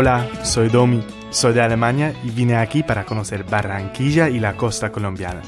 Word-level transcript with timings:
Hola, 0.00 0.28
soy 0.44 0.68
Domi, 0.68 1.02
soy 1.30 1.54
de 1.54 1.60
Alemania 1.60 2.14
y 2.22 2.30
vine 2.30 2.54
aquí 2.54 2.84
para 2.84 3.04
conocer 3.04 3.42
Barranquilla 3.42 4.28
y 4.28 4.38
la 4.38 4.56
costa 4.56 4.92
colombiana. 4.92 5.42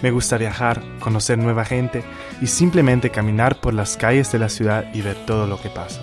Me 0.00 0.10
gusta 0.10 0.38
viajar, 0.38 0.82
conocer 1.00 1.36
nueva 1.36 1.66
gente 1.66 2.02
y 2.40 2.46
simplemente 2.46 3.10
caminar 3.10 3.60
por 3.60 3.74
las 3.74 3.98
calles 3.98 4.32
de 4.32 4.38
la 4.38 4.48
ciudad 4.48 4.86
y 4.94 5.02
ver 5.02 5.18
todo 5.26 5.46
lo 5.46 5.60
que 5.60 5.68
pasa. 5.68 6.00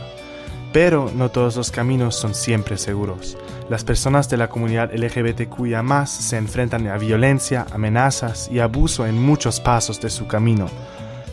Pero 0.71 1.11
no 1.15 1.31
todos 1.31 1.55
los 1.55 1.71
caminos 1.71 2.15
son 2.15 2.35
siempre 2.35 2.77
seguros. 2.77 3.35
Las 3.67 3.83
personas 3.83 4.29
de 4.29 4.37
la 4.37 4.47
comunidad 4.47 4.93
LGBTQIA 4.93 6.05
se 6.05 6.37
enfrentan 6.37 6.87
a 6.89 6.99
violencia, 6.99 7.65
amenazas 7.71 8.47
y 8.51 8.59
abuso 8.59 9.07
en 9.07 9.19
muchos 9.19 9.59
pasos 9.59 9.99
de 9.99 10.11
su 10.11 10.27
camino. 10.27 10.67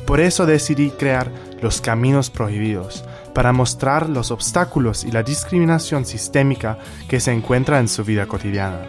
Por 0.06 0.18
eso 0.18 0.46
decidí 0.46 0.88
crear 0.92 1.30
los 1.60 1.82
Caminos 1.82 2.30
Prohibidos, 2.30 3.04
para 3.34 3.52
mostrar 3.52 4.08
los 4.08 4.30
obstáculos 4.30 5.04
y 5.04 5.10
la 5.10 5.22
discriminación 5.22 6.04
sistémica 6.04 6.78
que 7.08 7.20
se 7.20 7.32
encuentra 7.32 7.80
en 7.80 7.88
su 7.88 8.04
vida 8.04 8.26
cotidiana. 8.26 8.86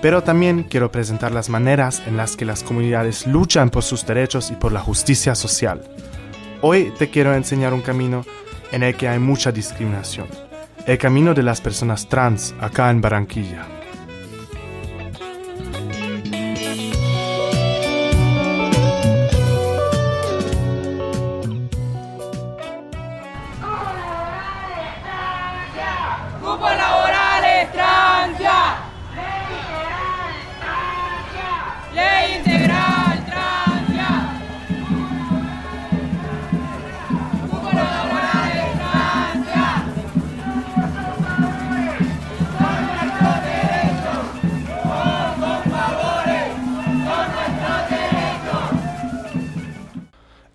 Pero 0.00 0.22
también 0.22 0.64
quiero 0.64 0.90
presentar 0.90 1.30
las 1.30 1.48
maneras 1.48 2.02
en 2.06 2.16
las 2.16 2.36
que 2.36 2.44
las 2.44 2.64
comunidades 2.64 3.26
luchan 3.26 3.70
por 3.70 3.84
sus 3.84 4.04
derechos 4.04 4.50
y 4.50 4.54
por 4.54 4.72
la 4.72 4.80
justicia 4.80 5.34
social. 5.34 5.82
Hoy 6.60 6.92
te 6.98 7.10
quiero 7.10 7.34
enseñar 7.34 7.72
un 7.72 7.82
camino 7.82 8.24
en 8.72 8.82
el 8.82 8.96
que 8.96 9.08
hay 9.08 9.18
mucha 9.18 9.52
discriminación. 9.52 10.26
El 10.86 10.98
camino 10.98 11.34
de 11.34 11.44
las 11.44 11.60
personas 11.60 12.08
trans 12.08 12.54
acá 12.60 12.90
en 12.90 13.00
Barranquilla. 13.00 13.81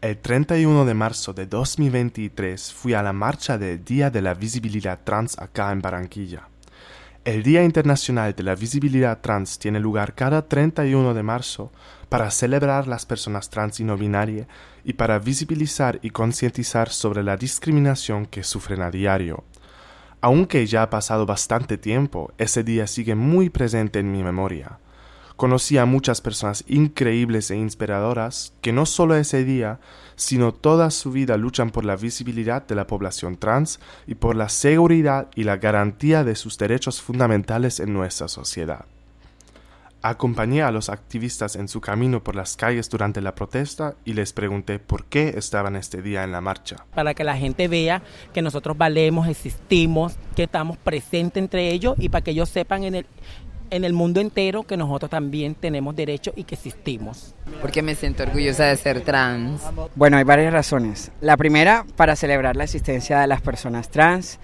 El 0.08 0.19
31 0.19 0.86
de 0.86 0.94
marzo 0.94 1.33
de 1.33 1.47
2023 1.47 2.72
fui 2.72 2.94
a 2.94 3.03
la 3.03 3.11
marcha 3.11 3.58
del 3.58 3.83
Día 3.83 4.09
de 4.09 4.22
la 4.22 4.33
Visibilidad 4.36 5.02
Trans 5.03 5.38
acá 5.38 5.69
en 5.73 5.81
Barranquilla. 5.81 6.47
El 7.25 7.44
Día 7.44 7.61
Internacional 7.61 8.33
de 8.33 8.41
la 8.41 8.55
Visibilidad 8.55 9.19
Trans 9.19 9.59
tiene 9.59 9.81
lugar 9.81 10.16
cada 10.16 10.47
31 10.47 11.13
de 11.13 11.23
marzo 11.23 11.73
para 12.08 12.31
celebrar 12.31 12.88
las 12.88 13.05
personas 13.05 13.50
trans 13.50 13.81
y 13.81 13.83
no 13.83 13.97
binarias 13.97 14.47
y 14.85 14.94
para 14.94 15.19
visibilizar 15.19 16.00
y 16.02 16.11
concientizar 16.11 16.88
sobre 16.88 17.22
la 17.22 17.35
discriminación 17.35 18.28
que 18.28 18.45
sufren 18.45 18.83
a 18.83 18.91
diario. 18.91 19.44
Aunque 20.22 20.66
ya 20.67 20.83
ha 20.83 20.89
pasado 20.89 21.25
bastante 21.25 21.78
tiempo, 21.78 22.31
ese 22.38 22.63
día 22.63 22.88
sigue 22.88 23.16
muy 23.16 23.50
presente 23.50 24.00
en 24.00 24.13
mi 24.13 24.23
memoria. 24.23 24.80
Conocí 25.38 25.77
a 25.77 25.85
muchas 25.85 26.19
personas 26.19 26.63
increíbles 26.67 27.52
e 27.52 27.55
inspiradoras 27.55 28.53
que 28.59 28.73
no 28.73 28.88
solo 28.88 29.16
ese 29.16 29.44
día, 29.44 29.79
sino 30.16 30.52
toda 30.52 30.89
su 30.89 31.11
vida 31.11 31.38
luchan 31.38 31.69
por 31.69 31.85
la 31.85 31.95
visibilidad 31.95 32.66
de 32.66 32.73
la 32.73 32.88
población 32.88 33.38
trans 33.38 33.79
y 34.07 34.16
por 34.16 34.35
la 34.35 34.49
seguridad 34.49 35.27
y 35.35 35.44
la 35.44 35.57
garantía 35.57 36.23
de 36.23 36.33
sus 36.33 36.57
derechos 36.57 37.03
fundamentales 37.03 37.79
en 37.79 37.94
nuestra 37.94 38.27
sociedad. 38.27 38.85
Acompañé 40.02 40.63
a 40.63 40.72
los 40.72 40.89
activistas 40.89 41.56
en 41.56 41.67
su 41.67 41.81
camino 41.81 42.23
por 42.23 42.35
las 42.35 42.56
calles 42.56 42.89
durante 42.89 43.22
la 43.22 43.35
protesta 43.35 43.95
y 44.06 44.13
les 44.13 44.31
pregunté 44.31 44.79
por 44.79 45.06
qué 45.06 45.35
estaban 45.38 45.75
este 45.75 46.01
día 46.01 46.23
en 46.23 46.31
la 46.31 46.41
marcha. 46.41 46.85
Para 46.95 47.13
que 47.13 47.23
la 47.23 47.35
gente 47.35 47.67
vea 47.67 48.01
que 48.33 48.41
nosotros 48.41 48.78
valemos, 48.78 49.28
existimos, 49.28 50.16
que 50.35 50.44
estamos 50.44 50.78
presentes 50.78 51.41
entre 51.41 51.72
ellos 51.72 51.95
y 52.00 52.09
para 52.09 52.23
que 52.23 52.31
ellos 52.31 52.50
sepan 52.50 52.83
en 52.83 52.95
el, 52.95 53.06
en 53.69 53.83
el 53.83 53.94
mundo 53.94 54.19
entero 54.19 54.63
que 54.63 54.78
nosotros 54.78 55.09
también 55.09 55.55
tenemos 55.55 55.95
derecho 55.95 56.33
y 56.35 56.44
que 56.44 56.55
existimos. 56.55 57.35
Porque 57.61 57.81
me 57.81 57.95
siento 57.95 58.23
orgullosa 58.23 58.66
de 58.66 58.78
ser 58.78 59.01
trans. 59.01 59.61
Bueno, 59.95 60.17
hay 60.17 60.23
varias 60.23 60.53
razones. 60.53 61.11
La 61.22 61.38
primera, 61.38 61.85
para 61.95 62.16
celebrar 62.16 62.56
la 62.56 62.63
existencia 62.63 63.19
de 63.19 63.27
las 63.27 63.41
personas 63.41 63.89
trans. 63.89 64.39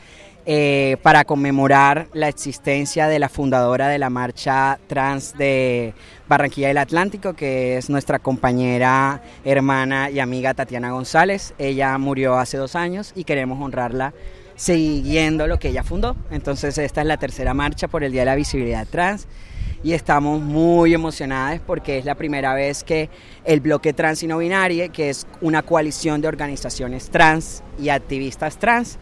Eh, 0.46 0.98
para 1.02 1.24
conmemorar 1.24 2.08
la 2.12 2.28
existencia 2.28 3.08
de 3.08 3.18
la 3.18 3.30
fundadora 3.30 3.88
de 3.88 3.98
la 3.98 4.10
marcha 4.10 4.78
trans 4.88 5.38
de 5.38 5.94
Barranquilla 6.28 6.68
del 6.68 6.80
Atlántico, 6.80 7.32
que 7.34 7.78
es 7.78 7.90
nuestra 7.90 8.20
compañera, 8.20 9.22
hermana 9.46 10.10
y 10.10 10.20
amiga 10.20 10.54
Tatiana 10.54 10.92
González. 10.92 11.54
Ella 11.58 11.98
murió 11.98 12.38
hace 12.38 12.58
dos 12.58 12.76
años 12.76 13.14
y 13.16 13.24
queremos 13.24 13.62
honrarla 13.62 14.14
siguiendo 14.56 15.48
lo 15.48 15.60
que 15.60 15.70
ella 15.70 15.84
fundó. 15.84 16.16
Entonces 16.32 16.78
esta 16.78 17.02
es 17.02 17.08
la 17.08 17.18
tercera 17.18 17.54
marcha 17.54 17.88
por 17.88 18.04
el 18.04 18.12
Día 18.12 18.22
de 18.22 18.26
la 18.26 18.36
Visibilidad 18.36 18.88
Trans 18.88 19.28
y 19.84 19.94
estamos 19.94 20.42
muy 20.42 20.94
emocionadas 20.94 21.60
porque 21.66 21.98
es 21.98 22.06
la 22.06 22.16
primera 22.16 22.54
vez 22.54 22.84
que 22.84 23.10
el 23.44 23.60
bloque 23.60 23.94
trans 23.94 24.24
y 24.24 24.28
no 24.28 24.38
binario, 24.38 24.90
que 24.92 25.10
es 25.10 25.28
una 25.42 25.62
coalición 25.62 26.22
de 26.22 26.30
organizaciones 26.30 27.10
trans 27.10 27.62
y 27.78 27.90
activistas 27.90 28.58
trans, 28.58 28.98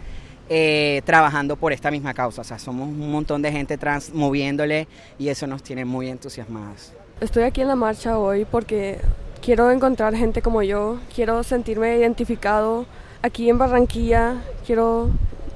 eh, 0.50 1.02
trabajando 1.06 1.56
por 1.56 1.72
esta 1.72 1.92
misma 1.92 2.14
causa. 2.14 2.42
O 2.42 2.44
sea, 2.44 2.58
somos 2.58 2.88
un 2.88 3.12
montón 3.12 3.44
de 3.44 3.52
gente 3.52 3.78
trans 3.78 4.12
moviéndole 4.14 4.88
y 5.20 5.30
eso 5.30 5.46
nos 5.46 5.62
tiene 5.62 5.86
muy 5.86 6.10
entusiasmadas. 6.10 6.94
Estoy 7.22 7.44
aquí 7.44 7.62
en 7.62 7.68
la 7.68 7.76
marcha 7.76 8.18
hoy 8.18 8.46
porque 8.46 9.00
quiero 9.42 9.70
encontrar 9.70 10.16
gente 10.16 10.42
como 10.42 10.64
yo, 10.64 11.00
quiero 11.14 11.44
sentirme 11.44 11.96
identificado 11.96 12.88
aquí 13.22 13.50
en 13.52 13.60
Barranquilla, 13.60 14.42
quiero 14.66 15.12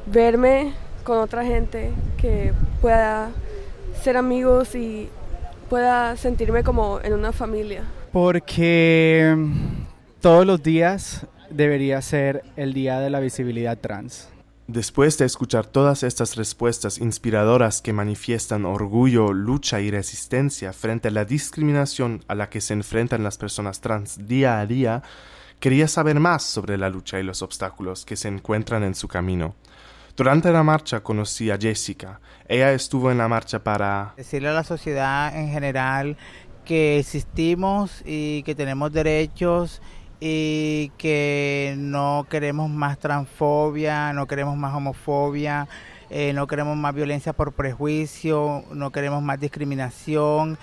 verme 0.05 0.73
con 1.03 1.17
otra 1.19 1.45
gente 1.45 1.91
que 2.17 2.53
pueda 2.81 3.31
ser 4.01 4.17
amigos 4.17 4.75
y 4.75 5.09
pueda 5.69 6.15
sentirme 6.17 6.63
como 6.63 6.99
en 7.01 7.13
una 7.13 7.31
familia. 7.31 7.83
Porque 8.11 9.33
mm, 9.35 9.85
todos 10.21 10.45
los 10.45 10.61
días 10.61 11.25
debería 11.49 12.01
ser 12.01 12.43
el 12.55 12.73
Día 12.73 12.99
de 12.99 13.09
la 13.09 13.19
Visibilidad 13.19 13.77
Trans. 13.77 14.29
Después 14.67 15.19
de 15.19 15.25
escuchar 15.25 15.67
todas 15.67 16.01
estas 16.01 16.35
respuestas 16.35 16.97
inspiradoras 16.97 17.83
que 17.83 17.93
manifiestan 17.93 18.65
orgullo, 18.65 19.31
lucha 19.31 19.79
y 19.79 19.91
resistencia 19.91 20.73
frente 20.73 21.09
a 21.09 21.11
la 21.11 21.23
discriminación 21.23 22.23
a 22.27 22.33
la 22.33 22.49
que 22.49 22.61
se 22.61 22.73
enfrentan 22.73 23.23
las 23.23 23.37
personas 23.37 23.79
trans 23.79 24.27
día 24.27 24.59
a 24.59 24.65
día, 24.65 25.03
quería 25.59 25.87
saber 25.87 26.19
más 26.19 26.41
sobre 26.41 26.79
la 26.79 26.89
lucha 26.89 27.19
y 27.19 27.23
los 27.23 27.43
obstáculos 27.43 28.05
que 28.05 28.15
se 28.15 28.27
encuentran 28.27 28.83
en 28.83 28.95
su 28.95 29.07
camino. 29.07 29.53
Durante 30.15 30.49
la 30.53 30.63
marcha 30.63 31.01
conocí 31.01 31.51
a 31.51 31.57
Jessica. 31.57 32.21
Ella 32.47 32.71
estuvo 32.71 33.11
en 33.11 33.17
la 33.17 33.27
marcha 33.27 33.61
para 33.61 34.13
decirle 34.15 34.47
a 34.47 34.53
la 34.53 34.63
sociedad 34.63 35.35
en 35.35 35.49
general 35.49 36.15
que 36.63 36.99
existimos 36.99 38.01
y 38.05 38.41
que 38.43 38.55
tenemos 38.55 38.93
derechos 38.93 39.81
y 40.21 40.93
que 40.97 41.75
no 41.77 42.25
queremos 42.29 42.69
más 42.69 42.97
transfobia, 42.97 44.13
no 44.13 44.25
queremos 44.25 44.55
más 44.55 44.73
homofobia, 44.73 45.67
eh, 46.09 46.31
no 46.31 46.47
queremos 46.47 46.77
más 46.77 46.95
violencia 46.95 47.33
por 47.33 47.51
prejuicio, 47.51 48.63
no 48.71 48.91
queremos 48.91 49.21
más 49.21 49.37
discriminación, 49.37 50.57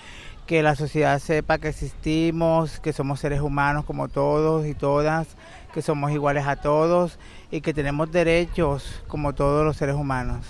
que 0.47 0.63
la 0.63 0.75
sociedad 0.75 1.19
sepa 1.19 1.59
que 1.59 1.69
existimos, 1.69 2.79
que 2.79 2.91
somos 2.91 3.19
seres 3.19 3.41
humanos 3.41 3.85
como 3.85 4.07
todos 4.07 4.65
y 4.65 4.73
todas, 4.73 5.27
que 5.73 5.83
somos 5.83 6.11
iguales 6.11 6.47
a 6.47 6.55
todos 6.55 7.19
y 7.53 7.61
que 7.61 7.73
tenemos 7.73 8.11
derechos 8.11 9.03
como 9.07 9.33
todos 9.33 9.63
los 9.63 9.77
seres 9.77 9.95
humanos. 9.95 10.43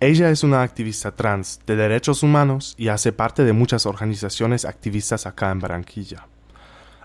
Ella 0.00 0.30
es 0.30 0.42
una 0.42 0.62
activista 0.62 1.14
trans 1.14 1.60
de 1.66 1.76
derechos 1.76 2.22
humanos 2.22 2.74
y 2.78 2.88
hace 2.88 3.12
parte 3.12 3.44
de 3.44 3.52
muchas 3.52 3.84
organizaciones 3.84 4.64
activistas 4.64 5.26
acá 5.26 5.50
en 5.50 5.60
Barranquilla. 5.60 6.26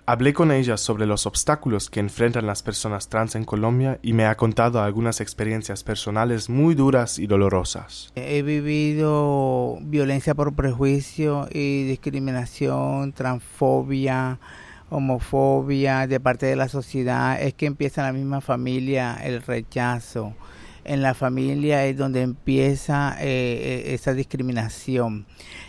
Hablé 0.06 0.34
con 0.34 0.52
ella 0.52 0.78
sobre 0.78 1.06
los 1.06 1.26
obstáculos 1.26 1.90
que 1.90 2.00
enfrentan 2.00 2.48
las 2.48 2.64
personas 2.64 3.10
trans 3.10 3.36
en 3.36 3.44
Colombia 3.44 4.00
y 4.02 4.14
me 4.14 4.26
ha 4.26 4.36
contado 4.36 4.82
algunas 4.82 5.20
experiencias 5.20 5.84
personales 5.84 6.50
muy 6.50 6.74
duras 6.74 7.20
y 7.20 7.28
dolorosas. 7.28 8.12
He 8.16 8.42
vivido 8.44 9.80
violencia 9.82 10.34
por 10.34 10.54
prejuicio 10.54 11.48
y 11.52 11.84
discriminación, 11.84 13.12
transfobia, 13.12 14.40
homofobia 14.92 16.06
de 16.06 16.20
parte 16.20 16.46
de 16.46 16.56
la 16.56 16.68
sociedad, 16.68 17.42
es 17.42 17.54
que 17.54 17.66
empieza 17.66 18.02
en 18.02 18.08
la 18.08 18.14
misma 18.14 18.42
familia 18.42 19.18
el 19.24 19.42
rechazo, 19.42 20.36
en 20.84 21.02
la 21.02 21.14
familia 21.14 21.86
es 21.86 21.98
donde 21.98 22.22
empieza 22.22 23.16
eh, 23.20 23.86
eh, 23.88 23.94
esa 23.94 24.14
discriminación. 24.14 25.26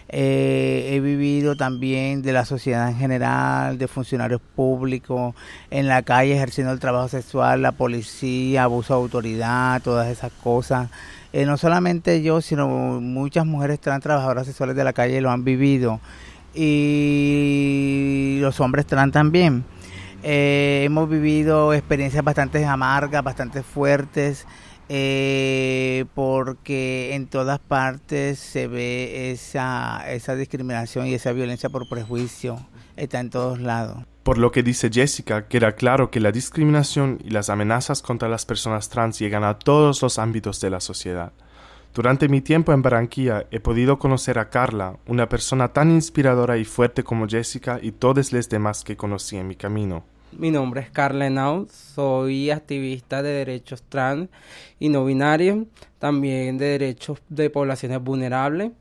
Eh, 0.08 0.90
he 0.92 1.00
vivido 1.00 1.56
también 1.56 2.20
de 2.22 2.32
la 2.32 2.44
sociedad 2.44 2.88
en 2.88 2.96
general, 2.96 3.78
de 3.78 3.88
funcionarios 3.88 4.40
públicos, 4.56 5.34
en 5.70 5.86
la 5.86 6.02
calle 6.02 6.34
ejerciendo 6.34 6.72
el 6.72 6.80
trabajo 6.80 7.08
sexual, 7.08 7.62
la 7.62 7.72
policía, 7.72 8.64
abuso 8.64 8.94
de 8.94 9.00
autoridad, 9.02 9.80
todas 9.82 10.08
esas 10.08 10.32
cosas. 10.32 10.90
no 11.32 11.56
solamente 11.56 12.22
yo, 12.22 12.40
sino 12.40 12.68
muchas 13.00 13.46
mujeres 13.46 13.80
trans 13.80 14.02
trabajadoras 14.02 14.46
sexuales 14.46 14.74
de 14.76 14.84
la 14.84 14.92
calle 14.92 15.20
lo 15.20 15.30
han 15.30 15.44
vivido 15.44 16.00
y 16.54 17.71
los 18.42 18.60
hombres 18.60 18.86
trans 18.86 19.12
también. 19.12 19.64
hemos 20.22 21.08
vivido 21.08 21.72
experiencias 21.72 22.22
bastante 22.22 22.64
amargas, 22.64 23.24
bastante 23.24 23.62
fuertes 23.62 24.46
eh, 24.94 26.04
porque 26.14 27.14
en 27.14 27.26
todas 27.26 27.58
partes 27.58 28.38
se 28.38 28.66
ve 28.66 29.30
esa, 29.30 30.04
esa 30.12 30.34
discriminación 30.34 31.06
y 31.06 31.14
esa 31.14 31.32
violencia 31.32 31.70
por 31.70 31.88
prejuicio, 31.88 32.58
está 32.96 33.20
en 33.20 33.30
todos 33.30 33.58
lados. 33.58 34.04
Por 34.22 34.36
lo 34.36 34.52
que 34.52 34.62
dice 34.62 34.90
Jessica, 34.92 35.48
queda 35.48 35.72
claro 35.76 36.10
que 36.10 36.20
la 36.20 36.30
discriminación 36.30 37.18
y 37.24 37.30
las 37.30 37.48
amenazas 37.48 38.02
contra 38.02 38.28
las 38.28 38.44
personas 38.44 38.90
trans 38.90 39.18
llegan 39.18 39.44
a 39.44 39.58
todos 39.58 40.02
los 40.02 40.18
ámbitos 40.18 40.60
de 40.60 40.68
la 40.68 40.80
sociedad. 40.80 41.32
Durante 41.94 42.26
mi 42.26 42.40
tiempo 42.40 42.72
en 42.72 42.80
Barranquilla 42.80 43.44
he 43.50 43.60
podido 43.60 43.98
conocer 43.98 44.38
a 44.38 44.48
Carla, 44.48 44.96
una 45.06 45.28
persona 45.28 45.68
tan 45.74 45.90
inspiradora 45.90 46.56
y 46.56 46.64
fuerte 46.64 47.04
como 47.04 47.28
Jessica 47.28 47.78
y 47.82 47.92
todos 47.92 48.32
los 48.32 48.48
demás 48.48 48.82
que 48.82 48.96
conocí 48.96 49.36
en 49.36 49.46
mi 49.46 49.56
camino. 49.56 50.02
Mi 50.32 50.50
nombre 50.50 50.80
es 50.80 50.90
Carla 50.90 51.26
Henao, 51.26 51.66
soy 51.94 52.50
activista 52.50 53.22
de 53.22 53.32
derechos 53.32 53.82
trans 53.82 54.30
y 54.80 54.88
no 54.88 55.04
binarios, 55.04 55.66
también 55.98 56.56
de 56.56 56.78
derechos 56.78 57.18
de 57.28 57.50
poblaciones 57.50 58.02
vulnerables. 58.02 58.72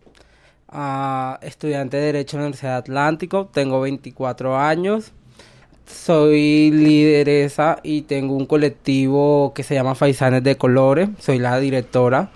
Ah, 0.69 1.37
estudiante 1.41 1.97
de 1.97 2.03
Derecho 2.03 2.37
en 2.37 2.43
la 2.43 2.45
Universidad 2.45 2.77
Atlántico, 2.77 3.49
tengo 3.51 3.81
24 3.81 4.57
años. 4.57 5.11
Soy 5.85 6.71
lideresa 6.71 7.79
y 7.83 8.03
tengo 8.03 8.37
un 8.37 8.45
colectivo 8.45 9.51
que 9.53 9.63
se 9.63 9.75
llama 9.75 9.95
Faisanes 9.95 10.43
de 10.43 10.55
Colores, 10.55 11.09
soy 11.19 11.39
la 11.39 11.59
directora. 11.59 12.31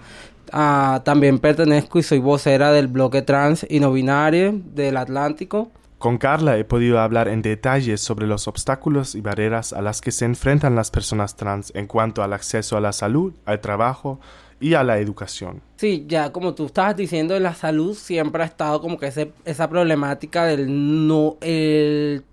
Ah, 0.51 1.01
también 1.03 1.39
pertenezco 1.39 1.99
y 1.99 2.03
soy 2.03 2.19
vocera 2.19 2.71
del 2.71 2.87
bloque 2.87 3.21
trans 3.21 3.65
y 3.69 3.79
no 3.79 3.91
binario 3.91 4.53
del 4.53 4.97
Atlántico. 4.97 5.71
Con 5.97 6.17
Carla 6.17 6.57
he 6.57 6.65
podido 6.65 6.99
hablar 6.99 7.27
en 7.27 7.41
detalle 7.41 7.97
sobre 7.97 8.27
los 8.27 8.47
obstáculos 8.47 9.15
y 9.15 9.21
barreras 9.21 9.73
a 9.73 9.81
las 9.81 10.01
que 10.01 10.11
se 10.11 10.25
enfrentan 10.25 10.75
las 10.75 10.91
personas 10.91 11.35
trans 11.35 11.71
en 11.73 11.87
cuanto 11.87 12.21
al 12.21 12.33
acceso 12.33 12.77
a 12.77 12.81
la 12.81 12.91
salud, 12.91 13.33
al 13.45 13.61
trabajo 13.61 14.19
y 14.59 14.73
a 14.73 14.83
la 14.83 14.99
educación. 14.99 15.61
Sí, 15.77 16.05
ya 16.07 16.31
como 16.31 16.53
tú 16.53 16.65
estabas 16.65 16.95
diciendo, 16.95 17.39
la 17.39 17.53
salud 17.53 17.95
siempre 17.95 18.43
ha 18.43 18.45
estado 18.45 18.81
como 18.81 18.97
que 18.97 19.11
esa 19.45 19.69
problemática 19.69 20.45
del 20.45 21.07
no, 21.07 21.37
el 21.41 22.23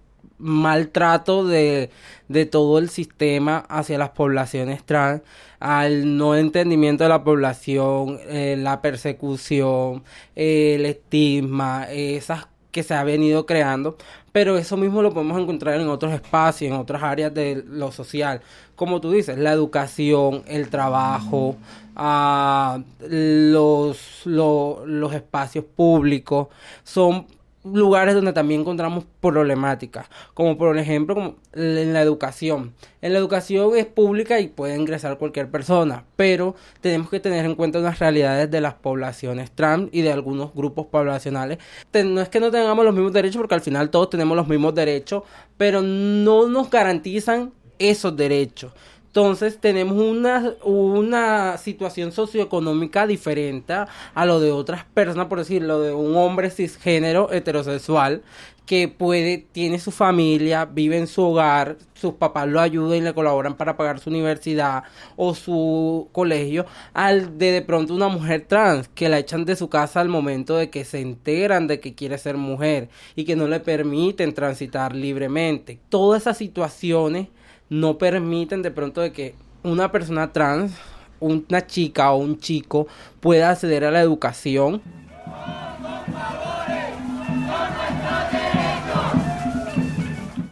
maltrato 0.43 1.47
de, 1.47 1.91
de 2.29 2.47
todo 2.47 2.79
el 2.79 2.91
sistema 2.91 3.65
hacia 3.69 3.97
las 3.97 4.11
poblaciones 4.11 4.85
trans, 4.85 5.23
al 5.61 6.17
no 6.17 6.35
entendimiento 6.37 7.05
de 7.05 7.11
la 7.11 7.25
población, 7.25 8.19
eh, 8.27 8.57
la 8.59 8.83
persecución, 8.83 10.03
el 10.35 10.85
estigma, 10.85 11.87
esas 11.91 12.49
que 12.73 12.83
se 12.83 12.95
ha 12.95 13.05
venido 13.05 13.47
creando, 13.47 13.97
pero 14.33 14.57
eso 14.57 14.77
mismo 14.77 15.03
lo 15.03 15.13
podemos 15.13 15.41
encontrar 15.41 15.79
en 15.79 15.89
otros 15.89 16.13
espacios, 16.13 16.73
en 16.73 16.77
otras 16.77 17.03
áreas 17.03 17.33
de 17.33 17.63
lo 17.69 17.93
social. 17.93 18.41
Como 18.75 19.01
tú 19.01 19.13
dices, 19.13 19.39
la 19.39 19.53
educación, 19.53 20.43
el 20.47 20.71
trabajo, 20.71 21.57
ah, 21.95 22.81
los, 23.09 24.23
los 24.25 25.13
espacios 25.15 25.67
públicos, 25.67 26.49
son 26.83 27.27
lugares 27.65 28.15
donde 28.15 28.33
también 28.33 28.63
encontramos 28.63 29.05
problemáticas, 29.21 30.09
como 30.35 30.59
por 30.59 30.77
ejemplo 30.79 31.15
como 31.15 31.37
en 31.53 31.93
la 31.93 32.03
educación. 32.03 32.75
En 33.01 33.13
la 33.13 33.19
educación 33.19 33.77
es 33.77 33.87
pública 33.87 34.41
y 34.41 34.49
puede 34.49 34.77
ingresar 34.77 35.19
cualquier 35.19 35.51
persona, 35.51 36.05
pero 36.17 36.55
tenemos 36.81 37.09
que 37.09 37.21
tener 37.21 37.45
en 37.45 37.55
cuenta 37.55 37.79
las 37.79 37.99
realidades 37.99 38.51
de 38.51 38.61
las 38.61 38.75
poblaciones 38.75 39.51
trans 39.51 39.89
y 39.93 40.03
de 40.03 40.13
algunos 40.13 40.55
grupos 40.55 40.87
poblacionales. 40.87 41.59
No 41.93 42.21
es 42.21 42.29
que 42.29 42.41
no 42.41 42.51
tengamos 42.51 42.85
los 42.85 42.95
mismos 42.95 43.13
derechos, 43.13 43.39
porque 43.39 43.55
al 43.55 43.61
final 43.61 43.91
todos 43.91 44.11
tenemos 44.11 44.37
los 44.37 44.49
mismos 44.49 44.75
derechos, 44.75 45.23
pero 45.57 45.83
no 45.83 46.49
nos 46.49 46.71
garantizan 46.71 47.53
esos 47.79 48.17
derechos. 48.17 48.73
Entonces 49.13 49.59
tenemos 49.59 49.99
una, 49.99 50.55
una 50.65 51.59
situación 51.59 52.13
socioeconómica 52.13 53.07
diferente 53.07 53.75
a 54.15 54.25
lo 54.25 54.41
de 54.41 54.53
otras 54.53 54.87
personas, 54.87 55.27
por 55.27 55.39
decirlo, 55.39 55.81
de 55.81 55.93
un 55.93 56.17
hombre 56.17 56.49
cisgénero 56.49 57.31
heterosexual 57.31 58.23
que 58.65 58.89
puede, 58.89 59.37
tiene 59.53 59.79
su 59.81 59.91
familia, 59.91 60.65
vive 60.65 60.97
en 60.97 61.07
su 61.07 61.21
hogar, 61.25 61.77
sus 61.93 62.15
papás 62.15 62.49
lo 62.49 62.59
ayudan 62.59 62.97
y 62.97 63.01
le 63.03 63.13
colaboran 63.13 63.55
para 63.55 63.77
pagar 63.77 64.01
su 64.01 64.09
universidad 64.09 64.85
o 65.17 65.35
su 65.35 66.09
colegio, 66.13 66.65
al 66.95 67.37
de 67.37 67.53
de 67.53 67.61
pronto 67.61 67.93
una 67.93 68.09
mujer 68.09 68.47
trans 68.49 68.89
que 68.89 69.11
la 69.11 69.19
echan 69.19 69.45
de 69.45 69.57
su 69.57 69.69
casa 69.69 70.01
al 70.01 70.09
momento 70.09 70.57
de 70.57 70.71
que 70.71 70.87
se 70.87 71.01
enteran 71.01 71.67
de 71.67 71.81
que 71.81 71.95
quiere 71.95 72.17
ser 72.17 72.39
mujer 72.39 72.89
y 73.15 73.25
que 73.25 73.37
no 73.37 73.47
le 73.47 73.61
permiten 73.61 74.33
transitar 74.33 74.97
libremente. 74.97 75.81
Todas 75.91 76.23
esas 76.23 76.39
situaciones 76.39 77.29
no 77.73 77.97
permiten 77.97 78.61
de 78.61 78.71
pronto 78.71 79.01
de 79.01 79.13
que 79.13 79.35
una 79.63 79.91
persona 79.91 80.31
trans, 80.31 80.75
una 81.21 81.67
chica 81.67 82.13
o 82.13 82.19
un 82.19 82.39
chico 82.39 82.87
pueda 83.19 83.49
acceder 83.49 83.87
a 83.87 83.91
la 83.91 84.03
educación. 84.03 84.83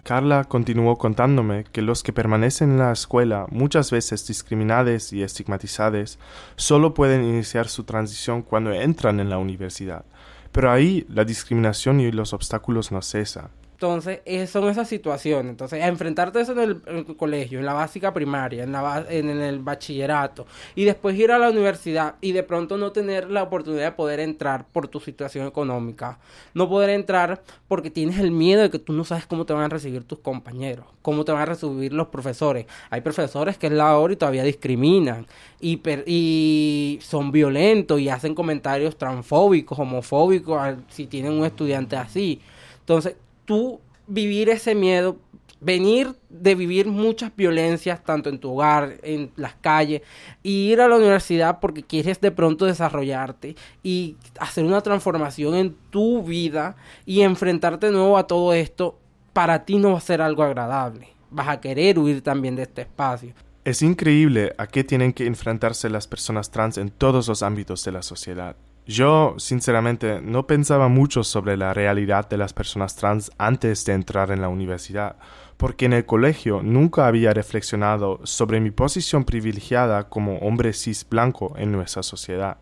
Carla 0.02 0.44
continuó 0.44 0.96
contándome 0.96 1.64
que 1.70 1.82
los 1.82 2.02
que 2.02 2.14
permanecen 2.14 2.70
en 2.70 2.78
la 2.78 2.92
escuela, 2.92 3.44
muchas 3.50 3.90
veces 3.90 4.26
discriminados 4.26 5.12
y 5.12 5.22
estigmatizados, 5.22 6.18
solo 6.56 6.94
pueden 6.94 7.22
iniciar 7.22 7.68
su 7.68 7.84
transición 7.84 8.40
cuando 8.40 8.72
entran 8.72 9.20
en 9.20 9.28
la 9.28 9.36
universidad. 9.36 10.06
Pero 10.52 10.72
ahí 10.72 11.04
la 11.10 11.26
discriminación 11.26 12.00
y 12.00 12.10
los 12.12 12.32
obstáculos 12.32 12.90
no 12.90 13.02
cesan. 13.02 13.59
Entonces, 13.80 14.20
son 14.50 14.68
esas 14.68 14.88
situaciones. 14.88 15.52
Entonces, 15.52 15.82
enfrentarte 15.82 16.38
eso 16.38 16.52
en 16.52 16.82
el, 16.86 17.16
colegio, 17.16 17.60
en 17.60 17.64
la 17.64 17.72
básica 17.72 18.12
primaria, 18.12 18.64
en, 18.64 18.72
la, 18.72 19.06
en, 19.08 19.30
el 19.30 19.60
bachillerato, 19.60 20.46
y 20.74 20.84
después 20.84 21.18
ir 21.18 21.32
a 21.32 21.38
la 21.38 21.48
universidad 21.48 22.16
y 22.20 22.32
de 22.32 22.42
pronto 22.42 22.76
no 22.76 22.92
tener 22.92 23.30
la 23.30 23.42
oportunidad 23.42 23.84
de 23.84 23.92
poder 23.92 24.20
entrar 24.20 24.66
por 24.66 24.88
tu 24.88 25.00
situación 25.00 25.46
económica. 25.46 26.18
No 26.52 26.68
poder 26.68 26.90
entrar 26.90 27.42
porque 27.68 27.90
tienes 27.90 28.18
el 28.18 28.30
miedo 28.32 28.60
de 28.60 28.68
que 28.68 28.78
tú 28.78 28.92
no 28.92 29.02
sabes 29.02 29.24
cómo 29.24 29.46
te 29.46 29.54
van 29.54 29.62
a 29.62 29.68
recibir 29.70 30.04
tus 30.04 30.18
compañeros, 30.18 30.84
cómo 31.00 31.24
te 31.24 31.32
van 31.32 31.40
a 31.40 31.46
recibir 31.46 31.94
los 31.94 32.08
profesores. 32.08 32.66
Hay 32.90 33.00
profesores 33.00 33.56
que 33.56 33.68
es 33.68 33.72
la 33.72 33.96
hora 33.96 34.12
y 34.12 34.16
todavía 34.16 34.44
discriminan 34.44 35.26
y, 35.58 35.80
y 36.04 36.98
son 37.00 37.32
violentos 37.32 37.98
y 37.98 38.10
hacen 38.10 38.34
comentarios 38.34 38.98
transfóbicos, 38.98 39.78
homofóbicos, 39.78 40.60
si 40.90 41.06
tienen 41.06 41.32
un 41.32 41.46
estudiante 41.46 41.96
así. 41.96 42.42
Entonces, 42.80 43.14
tú 43.50 43.80
vivir 44.06 44.48
ese 44.48 44.76
miedo, 44.76 45.16
venir 45.60 46.14
de 46.28 46.54
vivir 46.54 46.86
muchas 46.86 47.34
violencias, 47.34 48.00
tanto 48.04 48.28
en 48.28 48.38
tu 48.38 48.52
hogar, 48.52 48.98
en 49.02 49.32
las 49.34 49.54
calles, 49.54 50.02
y 50.44 50.70
ir 50.70 50.80
a 50.80 50.86
la 50.86 50.94
universidad 50.94 51.58
porque 51.58 51.82
quieres 51.82 52.20
de 52.20 52.30
pronto 52.30 52.64
desarrollarte 52.64 53.56
y 53.82 54.16
hacer 54.38 54.64
una 54.64 54.82
transformación 54.82 55.56
en 55.56 55.74
tu 55.90 56.22
vida 56.22 56.76
y 57.04 57.22
enfrentarte 57.22 57.86
de 57.86 57.92
nuevo 57.92 58.16
a 58.16 58.28
todo 58.28 58.52
esto, 58.52 59.00
para 59.32 59.64
ti 59.64 59.78
no 59.78 59.90
va 59.90 59.98
a 59.98 60.00
ser 60.00 60.22
algo 60.22 60.44
agradable. 60.44 61.08
Vas 61.32 61.48
a 61.48 61.60
querer 61.60 61.98
huir 61.98 62.22
también 62.22 62.54
de 62.54 62.62
este 62.62 62.82
espacio. 62.82 63.34
Es 63.64 63.82
increíble 63.82 64.52
a 64.58 64.68
qué 64.68 64.84
tienen 64.84 65.12
que 65.12 65.26
enfrentarse 65.26 65.90
las 65.90 66.06
personas 66.06 66.52
trans 66.52 66.78
en 66.78 66.90
todos 66.90 67.26
los 67.26 67.42
ámbitos 67.42 67.84
de 67.84 67.90
la 67.90 68.02
sociedad. 68.02 68.54
Yo, 68.90 69.36
sinceramente, 69.38 70.20
no 70.20 70.48
pensaba 70.48 70.88
mucho 70.88 71.22
sobre 71.22 71.56
la 71.56 71.72
realidad 71.72 72.28
de 72.28 72.36
las 72.36 72.52
personas 72.52 72.96
trans 72.96 73.30
antes 73.38 73.84
de 73.84 73.92
entrar 73.92 74.32
en 74.32 74.40
la 74.40 74.48
universidad, 74.48 75.14
porque 75.58 75.84
en 75.84 75.92
el 75.92 76.04
colegio 76.04 76.60
nunca 76.60 77.06
había 77.06 77.32
reflexionado 77.32 78.18
sobre 78.24 78.58
mi 78.58 78.72
posición 78.72 79.22
privilegiada 79.22 80.08
como 80.08 80.38
hombre 80.38 80.72
cis 80.72 81.08
blanco 81.08 81.54
en 81.56 81.70
nuestra 81.70 82.02
sociedad. 82.02 82.56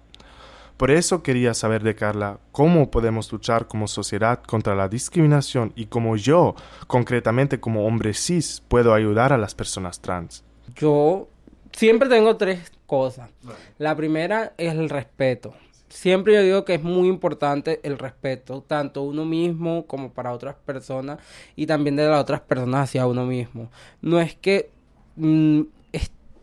Por 0.77 0.91
eso 0.91 1.23
quería 1.23 1.55
saber 1.55 1.83
de 1.83 1.95
Carla 1.95 2.41
cómo 2.53 2.91
podemos 2.91 3.33
luchar 3.33 3.67
como 3.67 3.89
sociedad 3.89 4.43
contra 4.43 4.75
la 4.75 4.91
discriminación 4.91 5.73
y 5.77 5.87
cómo 5.87 6.15
yo, 6.17 6.55
concretamente 6.87 7.59
como 7.59 7.87
hombre 7.87 8.13
cis, 8.13 8.63
puedo 8.69 8.93
ayudar 8.93 9.33
a 9.33 9.39
las 9.39 9.55
personas 9.55 10.03
trans. 10.03 10.45
Yo 10.77 11.27
siempre 11.73 12.11
tengo 12.11 12.37
tres 12.37 12.71
cosas. 12.85 13.31
La 13.79 13.97
primera 13.97 14.53
es 14.59 14.75
el 14.75 14.91
respeto 14.91 15.55
siempre 15.89 16.35
yo 16.35 16.43
digo 16.43 16.65
que 16.65 16.75
es 16.75 16.83
muy 16.83 17.09
importante 17.09 17.81
el 17.83 17.99
respeto, 17.99 18.63
tanto 18.67 19.03
uno 19.03 19.25
mismo 19.25 19.87
como 19.87 20.13
para 20.13 20.33
otras 20.33 20.57
personas 20.57 21.19
y 21.57 21.67
también 21.67 21.97
de 21.97 22.09
las 22.09 22.21
otras 22.21 22.41
personas 22.41 22.89
hacia 22.89 23.07
uno 23.07 23.25
mismo. 23.27 23.71
No 24.03 24.21
es 24.21 24.35
que, 24.35 24.71
mm, 25.17 25.63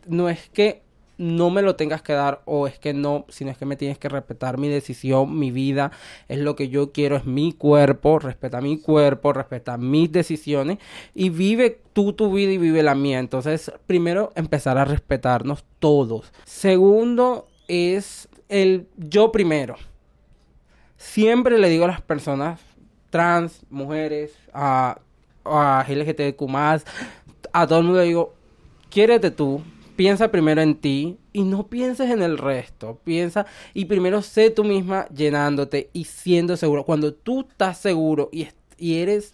no 0.08 0.30
es 0.30 0.50
que 0.50 0.86
no 1.18 1.50
me 1.50 1.62
lo 1.62 1.76
tengas 1.76 2.02
que 2.02 2.14
dar 2.14 2.42
o 2.46 2.68
es 2.68 2.78
que 2.78 2.94
no, 2.94 3.26
sino 3.30 3.52
es 3.52 3.58
que 3.58 3.66
me 3.66 3.78
tienes 3.78 3.98
que 3.98 4.10
respetar 4.10 4.58
mi 4.58 4.68
decisión, 4.68 5.38
mi 5.38 5.52
vida, 5.52 5.92
es 6.28 6.40
lo 6.40 6.56
que 6.56 6.70
yo 6.70 6.92
quiero, 6.92 7.16
es 7.16 7.26
mi 7.26 7.54
cuerpo, 7.54 8.20
respeta 8.20 8.62
mi 8.62 8.78
cuerpo, 8.80 9.34
respeta 9.34 9.78
mis 9.78 10.12
decisiones 10.12 10.80
y 11.14 11.30
vive 11.30 11.80
tú 11.94 12.14
tu 12.14 12.32
vida 12.34 12.52
y 12.52 12.58
vive 12.58 12.84
la 12.84 12.96
mía. 12.96 13.20
Entonces, 13.20 13.72
primero, 13.88 14.32
empezar 14.36 14.78
a 14.78 14.86
respetarnos 14.86 15.64
todos. 15.80 16.34
Segundo, 16.44 17.48
es 17.68 18.28
el 18.64 18.88
yo 18.98 19.32
primero. 19.32 19.76
Siempre 20.98 21.60
le 21.60 21.70
digo 21.70 21.84
a 21.86 21.90
las 21.90 22.02
personas 22.02 22.62
trans, 23.10 23.66
mujeres, 23.70 24.34
a, 24.54 25.00
a 25.44 25.86
LGTBQ+, 25.88 26.46
a 27.52 27.68
todo 27.68 27.80
el 27.80 27.86
mundo 27.86 28.02
digo, 28.02 28.34
quiérete 28.90 29.30
tú, 29.30 29.62
piensa 29.96 30.32
primero 30.32 30.62
en 30.62 30.76
ti 30.76 31.18
y 31.34 31.44
no 31.44 31.68
pienses 31.68 32.10
en 32.10 32.22
el 32.22 32.38
resto. 32.38 33.00
Piensa 33.04 33.46
y 33.74 33.86
primero 33.86 34.22
sé 34.22 34.50
tú 34.52 34.64
misma 34.64 35.08
llenándote 35.10 35.90
y 35.92 36.06
siendo 36.06 36.56
seguro. 36.56 36.86
Cuando 36.86 37.14
tú 37.14 37.42
estás 37.50 37.78
seguro 37.78 38.30
y 38.32 38.96
eres 38.96 39.34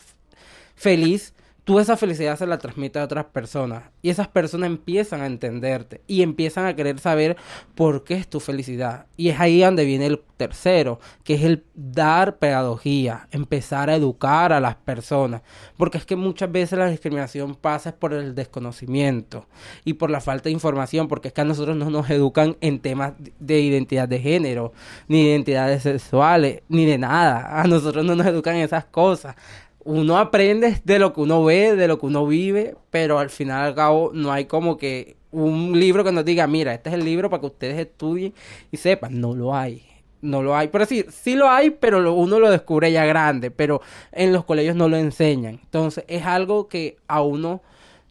feliz, 0.76 1.34
tú 1.64 1.80
esa 1.80 1.96
felicidad 1.96 2.38
se 2.38 2.48
la 2.48 2.58
transmites 2.58 3.02
a 3.02 3.06
otras 3.06 3.26
personas 3.26 3.84
y 4.02 4.10
esas 4.10 4.28
personas 4.28 4.68
empiezan 4.68 5.22
a 5.22 5.28
entenderte 5.28 6.02
y 6.08 6.24
empiezan 6.24 6.66
a 6.66 6.76
querer 6.76 7.00
saber 7.00 7.38
por 7.76 8.04
qué 8.04 8.16
es 8.16 8.28
tu 8.28 8.40
felicidad. 8.40 9.06
Y 9.16 9.30
es 9.30 9.40
ahí 9.40 9.62
donde 9.62 9.86
viene 9.86 10.08
el 10.08 10.22
tercero, 10.38 11.00
que 11.24 11.36
es 11.36 11.44
el 11.44 11.64
dar 11.76 12.38
pedagogía, 12.38 13.28
empezar 13.30 13.92
a 13.92 13.96
educar 13.96 14.54
a 14.54 14.60
las 14.60 14.76
personas, 14.76 15.44
porque 15.78 16.00
es 16.00 16.06
que 16.06 16.16
muchas 16.16 16.52
veces 16.52 16.80
la 16.80 16.88
discriminación 16.88 17.54
pasa 17.54 17.96
por 17.96 18.14
el 18.14 18.34
desconocimiento 18.34 19.46
y 19.86 19.94
por 19.94 20.10
la 20.10 20.20
falta 20.20 20.46
de 20.46 20.52
información, 20.52 21.08
porque 21.08 21.28
es 21.28 21.34
que 21.34 21.42
a 21.42 21.46
nosotros 21.46 21.78
no 21.78 21.92
nos 21.92 22.10
educan 22.10 22.58
en 22.60 22.80
temas 22.80 23.14
de 23.40 23.60
identidad 23.60 24.08
de 24.08 24.20
género, 24.20 24.74
ni 25.08 25.28
identidades 25.28 25.84
sexuales, 25.84 26.64
ni 26.70 26.86
de 26.86 26.98
nada. 26.98 27.62
A 27.62 27.68
nosotros 27.68 28.04
no 28.04 28.16
nos 28.16 28.26
educan 28.26 28.56
en 28.56 28.64
esas 28.64 28.86
cosas 28.86 29.36
uno 29.84 30.18
aprende 30.18 30.82
de 30.84 31.00
lo 31.00 31.14
que 31.14 31.22
uno 31.22 31.44
ve, 31.44 31.76
de 31.76 31.88
lo 31.88 32.00
que 32.00 32.06
uno 32.06 32.28
vive, 32.28 32.76
pero 32.90 33.20
al 33.20 33.30
final 33.30 33.64
al 33.64 33.76
cabo 33.76 34.12
no 34.14 34.32
hay 34.32 34.46
como 34.46 34.78
que 34.78 35.16
un 35.32 35.80
libro 35.80 36.04
que 36.04 36.12
nos 36.12 36.26
diga, 36.26 36.46
mira, 36.48 36.74
este 36.74 36.90
es 36.90 36.96
el 36.96 37.06
libro 37.06 37.30
para 37.30 37.42
que 37.42 37.48
ustedes 37.48 37.80
estudien 37.80 38.34
y 38.72 38.78
sepan. 38.78 39.20
No 39.20 39.34
lo 39.34 39.56
hay. 39.56 39.84
No 40.22 40.44
lo 40.44 40.56
hay. 40.56 40.68
Por 40.68 40.82
decir, 40.82 41.08
sí 41.12 41.36
lo 41.36 41.50
hay, 41.50 41.72
pero 41.72 42.14
uno 42.14 42.40
lo 42.40 42.52
descubre 42.52 42.92
ya 42.92 43.06
grande, 43.06 43.50
pero 43.50 43.82
en 44.12 44.34
los 44.34 44.46
colegios 44.46 44.76
no 44.76 44.88
lo 44.88 44.98
enseñan. 44.98 45.60
Entonces 45.64 46.04
es 46.08 46.26
algo 46.26 46.68
que 46.68 46.98
a 47.08 47.22
uno 47.22 47.62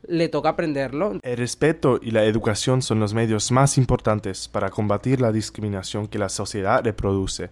le 0.08 0.28
toca 0.28 0.48
aprenderlo. 0.48 1.20
El 1.22 1.36
respeto 1.36 2.00
y 2.02 2.10
la 2.10 2.24
educación 2.24 2.82
son 2.82 2.98
los 2.98 3.14
medios 3.14 3.52
más 3.52 3.78
importantes 3.78 4.48
para 4.48 4.70
combatir 4.70 5.20
la 5.20 5.30
discriminación 5.30 6.08
que 6.08 6.18
la 6.18 6.30
sociedad 6.30 6.82
reproduce. 6.82 7.50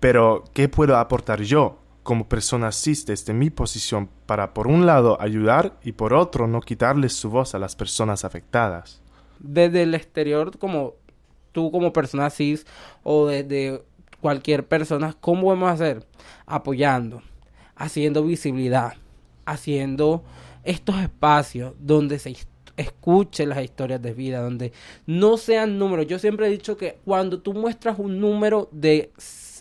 Pero, 0.00 0.44
¿qué 0.54 0.68
puedo 0.68 0.96
aportar 0.96 1.42
yo 1.42 1.76
como 2.10 2.28
persona 2.28 2.72
cis 2.72 3.06
desde 3.06 3.32
mi 3.32 3.50
posición 3.50 4.10
para 4.26 4.52
por 4.52 4.66
un 4.66 4.84
lado 4.84 5.16
ayudar 5.20 5.78
y 5.84 5.92
por 5.92 6.12
otro 6.12 6.48
no 6.48 6.60
quitarles 6.60 7.12
su 7.12 7.30
voz 7.30 7.54
a 7.54 7.60
las 7.60 7.76
personas 7.76 8.24
afectadas. 8.24 9.00
Desde 9.38 9.84
el 9.84 9.94
exterior, 9.94 10.58
como 10.58 10.94
tú 11.52 11.70
como 11.70 11.92
persona 11.92 12.28
cis 12.30 12.66
o 13.04 13.28
desde 13.28 13.84
cualquier 14.20 14.66
persona, 14.66 15.14
¿cómo 15.20 15.52
a 15.52 15.70
hacer? 15.70 16.04
Apoyando, 16.46 17.22
haciendo 17.76 18.24
visibilidad, 18.24 18.94
haciendo 19.46 20.24
estos 20.64 20.98
espacios 20.98 21.74
donde 21.78 22.18
se 22.18 22.36
escuche 22.76 23.46
las 23.46 23.62
historias 23.62 24.02
de 24.02 24.14
vida, 24.14 24.40
donde 24.40 24.72
no 25.06 25.36
sean 25.36 25.78
números. 25.78 26.08
Yo 26.08 26.18
siempre 26.18 26.48
he 26.48 26.50
dicho 26.50 26.76
que 26.76 26.98
cuando 27.04 27.38
tú 27.38 27.54
muestras 27.54 28.00
un 28.00 28.18
número 28.18 28.68
de, 28.72 29.12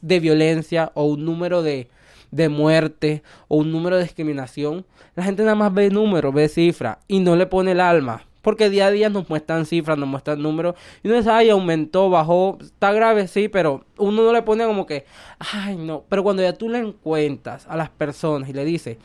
de 0.02 0.20
violencia 0.20 0.92
o 0.96 1.04
un 1.04 1.26
número 1.26 1.62
de, 1.62 1.92
de 2.32 2.50
muerte 2.50 3.24
o 3.48 3.58
un 3.58 3.72
número 3.72 3.98
de 3.98 4.04
discriminación, 4.04 4.86
la 5.16 5.24
gente 5.24 5.44
nada 5.44 5.56
más 5.56 5.74
ve 5.74 5.90
números, 5.90 6.34
ve 6.34 6.48
cifras 6.50 6.98
y 7.08 7.20
no 7.20 7.36
le 7.36 7.46
pone 7.46 7.72
el 7.72 7.80
alma. 7.80 8.24
Porque 8.42 8.70
día 8.70 8.88
a 8.88 8.92
día 8.92 9.10
nos 9.10 9.30
muestran 9.30 9.66
cifras, 9.66 9.98
nos 9.98 10.08
muestran 10.08 10.42
números. 10.42 10.76
Y 11.04 11.08
uno 11.08 11.18
dice, 11.18 11.30
ay, 11.30 11.50
aumentó, 11.50 12.10
bajó, 12.10 12.58
está 12.62 12.94
grave, 12.94 13.28
sí, 13.28 13.50
pero 13.50 13.86
uno 13.98 14.24
no 14.24 14.32
le 14.32 14.42
pone 14.44 14.66
como 14.66 14.86
que, 14.86 15.06
ay, 15.40 15.76
no. 15.76 16.06
Pero 16.08 16.24
cuando 16.24 16.42
ya 16.42 16.54
tú 16.54 16.70
le 16.70 16.80
encuentras 16.80 17.68
a 17.68 17.76
las 17.76 17.90
personas 17.90 18.50
y 18.50 18.54
le 18.54 18.64
dices, 18.64 18.98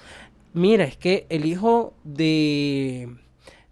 mira, 0.52 0.85
es 0.85 0.97
que 0.97 1.26
el 1.31 1.47
hijo 1.47 1.95
de, 2.04 3.09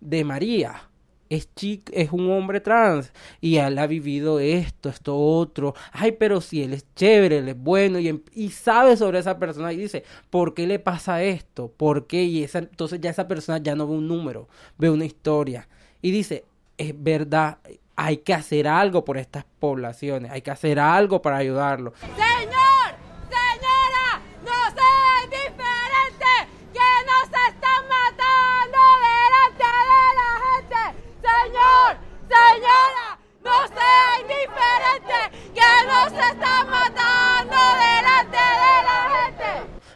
de 0.00 0.24
María 0.24 0.88
es, 1.36 1.48
es 1.92 2.12
un 2.12 2.30
hombre 2.30 2.60
trans 2.60 3.12
y 3.40 3.56
él 3.56 3.78
ha 3.78 3.86
vivido 3.86 4.40
esto, 4.40 4.88
esto 4.88 5.16
otro. 5.16 5.74
Ay, 5.92 6.12
pero 6.12 6.40
si 6.40 6.62
él 6.62 6.74
es 6.74 6.86
chévere, 6.94 7.38
él 7.38 7.48
es 7.48 7.58
bueno 7.58 7.98
y, 7.98 8.08
em, 8.08 8.20
y 8.32 8.50
sabe 8.50 8.96
sobre 8.96 9.18
esa 9.18 9.38
persona 9.38 9.72
y 9.72 9.76
dice, 9.76 10.04
¿por 10.30 10.54
qué 10.54 10.66
le 10.66 10.78
pasa 10.78 11.22
esto? 11.22 11.72
¿Por 11.76 12.06
qué? 12.06 12.24
Y 12.24 12.44
esa, 12.44 12.58
entonces 12.58 13.00
ya 13.00 13.10
esa 13.10 13.28
persona 13.28 13.58
ya 13.58 13.74
no 13.74 13.86
ve 13.86 13.94
un 13.94 14.08
número, 14.08 14.48
ve 14.78 14.90
una 14.90 15.04
historia 15.04 15.68
y 16.00 16.10
dice, 16.10 16.44
es 16.78 16.92
verdad, 17.00 17.58
hay 17.96 18.18
que 18.18 18.34
hacer 18.34 18.66
algo 18.66 19.04
por 19.04 19.18
estas 19.18 19.44
poblaciones, 19.58 20.30
hay 20.30 20.42
que 20.42 20.50
hacer 20.50 20.80
algo 20.80 21.22
para 21.22 21.36
ayudarlo. 21.36 21.92
Señor, 22.00 22.88
señora, 23.28 24.20
no 24.44 24.58
sean 24.74 25.30
diferente, 25.30 26.32
que 26.72 26.90
nos 27.06 27.24
están 27.48 27.82
matando 27.88 28.78
delante 29.06 29.66
de 29.78 30.04
la 30.18 30.30
gente. 30.44 30.82
Señor, 31.22 31.96
señora, 32.28 33.18
no 33.44 33.68
sea 33.68 34.20
indiferente, 34.20 35.18
que 35.54 35.81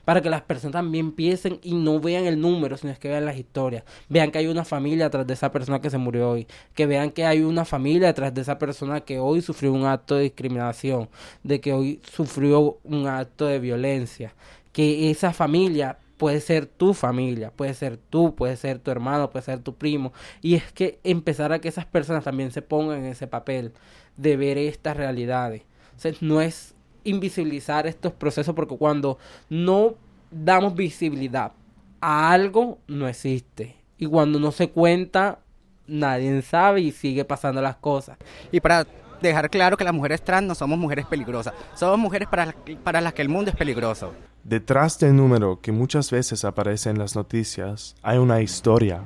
Para 0.07 0.23
que 0.23 0.31
las 0.31 0.43
personas 0.43 0.75
también 0.75 1.11
piensen 1.11 1.59
y 1.65 1.75
no 1.75 1.99
vean 1.99 2.27
el 2.27 2.41
número, 2.41 2.77
sino 2.77 2.93
es 2.93 2.99
que 3.01 3.09
vean 3.09 3.25
las 3.25 3.37
historias. 3.37 3.83
Vean 4.09 4.31
que 4.31 4.39
hay 4.39 4.47
una 4.47 4.65
familia 4.65 5.07
detrás 5.07 5.27
de 5.27 5.35
esa 5.35 5.51
persona 5.51 5.81
que 5.81 5.91
se 5.91 5.99
murió 5.99 6.31
hoy. 6.31 6.47
Que 6.75 6.87
vean 6.87 7.11
que 7.11 7.27
hay 7.27 7.41
una 7.41 7.65
familia 7.65 8.07
detrás 8.07 8.33
de 8.33 8.41
esa 8.41 8.57
persona 8.57 9.01
que 9.01 9.19
hoy 9.19 9.43
sufrió 9.43 9.73
un 9.73 9.85
acto 9.85 10.15
de 10.15 10.23
discriminación. 10.23 11.09
De 11.43 11.61
que 11.61 11.73
hoy 11.73 12.01
sufrió 12.09 12.79
un 12.85 13.09
acto 13.09 13.47
de 13.47 13.59
violencia. 13.59 14.33
Que 14.73 15.11
esa 15.11 15.33
familia 15.33 15.99
puede 16.19 16.41
ser 16.41 16.67
tu 16.67 16.95
familia, 16.95 17.51
puede 17.51 17.75
ser 17.75 17.97
tú, 17.97 18.37
puede 18.37 18.57
ser 18.57 18.79
tu 18.79 18.93
hermano, 18.93 19.31
puede 19.31 19.45
ser 19.45 19.59
tu 19.59 19.75
primo. 19.75 20.13
Y 20.41 20.55
es 20.55 20.73
que 20.73 21.01
empezar 21.03 21.53
a 21.53 21.59
que 21.59 21.67
esas 21.67 21.85
personas 21.85 22.23
también 22.23 22.53
se 22.53 22.63
pongan 22.63 22.99
en 22.99 23.07
ese 23.07 23.27
papel 23.27 23.73
de 24.17 24.37
ver 24.37 24.57
estas 24.57 24.97
realidades. 24.97 25.63
O 25.97 26.01
sea, 26.01 26.13
no 26.21 26.41
es 26.41 26.75
invisibilizar 27.05 27.87
estos 27.87 28.13
procesos 28.13 28.55
porque 28.55 28.77
cuando 28.77 29.19
no 29.49 29.95
damos 30.31 30.75
visibilidad 30.75 31.53
a 32.01 32.31
algo, 32.33 32.79
no 32.87 33.09
existe. 33.09 33.77
Y 33.99 34.07
cuando 34.07 34.39
no 34.39 34.53
se 34.53 34.71
cuenta, 34.71 35.41
nadie 35.87 36.43
sabe 36.43 36.83
y 36.83 36.93
sigue 36.93 37.25
pasando 37.25 37.63
las 37.63 37.77
cosas. 37.77 38.19
Y 38.53 38.61
para 38.61 38.87
dejar 39.23 39.49
claro 39.49 39.77
que 39.77 39.85
las 39.85 39.95
mujeres 39.95 40.23
trans 40.23 40.47
no 40.47 40.55
somos 40.55 40.79
mujeres 40.79 41.07
peligrosas, 41.07 41.55
somos 41.75 41.99
mujeres 41.99 42.29
para, 42.29 42.55
para 42.85 43.01
las 43.01 43.15
que 43.15 43.23
el 43.23 43.29
mundo 43.29 43.51
es 43.51 43.57
peligroso. 43.57 44.13
Detrás 44.45 44.99
del 44.99 45.17
número 45.17 45.61
que 45.61 45.73
muchas 45.73 46.11
veces 46.11 46.45
aparece 46.45 46.91
en 46.91 46.99
las 46.99 47.17
noticias 47.17 47.97
hay 48.03 48.19
una 48.19 48.43
historia. 48.43 49.03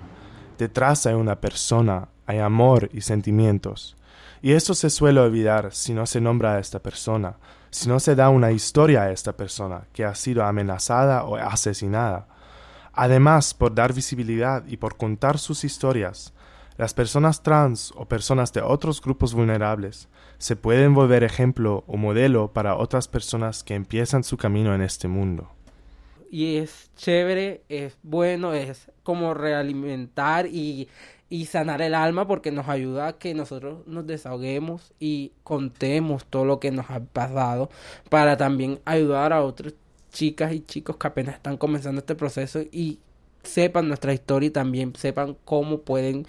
Detrás 0.59 1.06
hay 1.06 1.14
una 1.14 1.40
persona, 1.40 2.09
hay 2.26 2.38
amor 2.38 2.90
y 2.92 3.00
sentimientos. 3.00 3.97
Y 4.42 4.52
eso 4.52 4.75
se 4.75 4.90
suele 4.90 5.20
olvidar 5.20 5.73
si 5.73 5.92
no 5.92 6.06
se 6.06 6.20
nombra 6.20 6.54
a 6.54 6.59
esta 6.59 6.80
persona, 6.80 7.37
si 7.70 7.88
no 7.88 8.00
se 8.00 8.14
da 8.14 8.30
una 8.30 8.52
historia 8.52 9.02
a 9.02 9.11
esta 9.11 9.37
persona 9.37 9.82
que 9.92 10.04
ha 10.04 10.14
sido 10.14 10.44
amenazada 10.44 11.25
o 11.25 11.37
asesinada. 11.37 12.26
Además, 12.92 13.54
por 13.54 13.75
dar 13.75 13.92
visibilidad 13.92 14.64
y 14.66 14.76
por 14.76 14.97
contar 14.97 15.38
sus 15.38 15.64
historias, 15.64 16.32
las 16.76 16.94
personas 16.94 17.42
trans 17.42 17.92
o 17.97 18.06
personas 18.06 18.52
de 18.54 18.62
otros 18.62 19.02
grupos 19.02 19.35
vulnerables 19.35 20.09
se 20.38 20.56
pueden 20.56 20.94
volver 20.94 21.23
ejemplo 21.23 21.85
o 21.87 21.99
modelo 21.99 22.54
para 22.54 22.76
otras 22.76 23.06
personas 23.06 23.62
que 23.62 23.75
empiezan 23.75 24.25
su 24.25 24.38
camino 24.38 24.75
en 24.75 24.80
este 24.80 25.06
mundo. 25.06 25.50
Y 26.30 26.56
es 26.56 26.90
chévere, 26.96 27.62
es 27.68 27.96
bueno, 28.02 28.54
es 28.54 28.90
como 29.02 29.34
realimentar 29.34 30.46
y, 30.46 30.88
y 31.28 31.46
sanar 31.46 31.82
el 31.82 31.94
alma 31.94 32.26
porque 32.26 32.52
nos 32.52 32.68
ayuda 32.68 33.08
a 33.08 33.18
que 33.18 33.34
nosotros 33.34 33.87
nos 33.87 34.06
desahoguemos 34.06 34.92
y 35.00 35.32
contemos 35.42 36.25
todo 36.25 36.44
lo 36.44 36.60
que 36.60 36.70
nos 36.70 36.88
ha 36.90 37.00
pasado 37.00 37.70
para 38.08 38.37
también 38.37 38.80
ayudar 38.84 39.32
a 39.32 39.42
otras 39.42 39.75
chicas 40.12 40.52
y 40.52 40.60
chicos 40.60 40.96
que 40.96 41.06
apenas 41.06 41.37
están 41.37 41.56
comenzando 41.56 42.00
este 42.00 42.14
proceso 42.14 42.60
y 42.70 43.00
sepan 43.42 43.88
nuestra 43.88 44.12
historia 44.12 44.49
y 44.49 44.50
también 44.50 44.94
sepan 44.96 45.37
cómo 45.44 45.80
pueden 45.80 46.26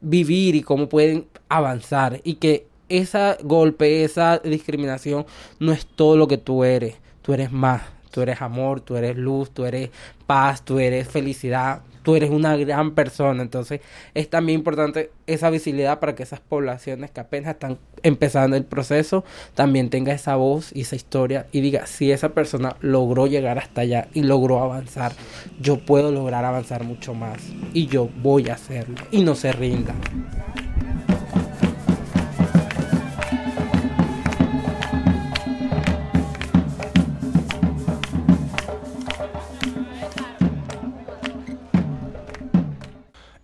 vivir 0.00 0.54
y 0.54 0.62
cómo 0.62 0.88
pueden 0.88 1.26
avanzar 1.48 2.20
y 2.24 2.34
que 2.34 2.66
ese 2.88 3.36
golpe, 3.42 4.04
esa 4.04 4.38
discriminación 4.38 5.26
no 5.58 5.72
es 5.72 5.86
todo 5.86 6.16
lo 6.16 6.28
que 6.28 6.38
tú 6.38 6.64
eres, 6.64 6.96
tú 7.22 7.32
eres 7.32 7.50
más, 7.50 7.82
tú 8.16 8.22
eres 8.22 8.40
amor, 8.40 8.80
tú 8.80 8.96
eres 8.96 9.14
luz, 9.14 9.50
tú 9.50 9.66
eres 9.66 9.90
paz, 10.26 10.62
tú 10.62 10.78
eres 10.78 11.06
felicidad, 11.06 11.82
tú 12.02 12.16
eres 12.16 12.30
una 12.30 12.56
gran 12.56 12.94
persona. 12.94 13.42
Entonces 13.42 13.82
es 14.14 14.30
también 14.30 14.60
importante 14.60 15.10
esa 15.26 15.50
visibilidad 15.50 16.00
para 16.00 16.14
que 16.14 16.22
esas 16.22 16.40
poblaciones 16.40 17.10
que 17.10 17.20
apenas 17.20 17.50
están 17.50 17.76
empezando 18.02 18.56
el 18.56 18.64
proceso 18.64 19.22
también 19.54 19.90
tenga 19.90 20.14
esa 20.14 20.34
voz 20.36 20.74
y 20.74 20.80
esa 20.80 20.96
historia 20.96 21.46
y 21.52 21.60
diga, 21.60 21.86
si 21.86 22.10
esa 22.10 22.30
persona 22.30 22.76
logró 22.80 23.26
llegar 23.26 23.58
hasta 23.58 23.82
allá 23.82 24.08
y 24.14 24.22
logró 24.22 24.62
avanzar, 24.62 25.12
yo 25.60 25.84
puedo 25.84 26.10
lograr 26.10 26.46
avanzar 26.46 26.84
mucho 26.84 27.12
más 27.12 27.36
y 27.74 27.86
yo 27.86 28.08
voy 28.22 28.48
a 28.48 28.54
hacerlo 28.54 28.96
y 29.10 29.24
no 29.24 29.34
se 29.34 29.52
rinda. 29.52 29.94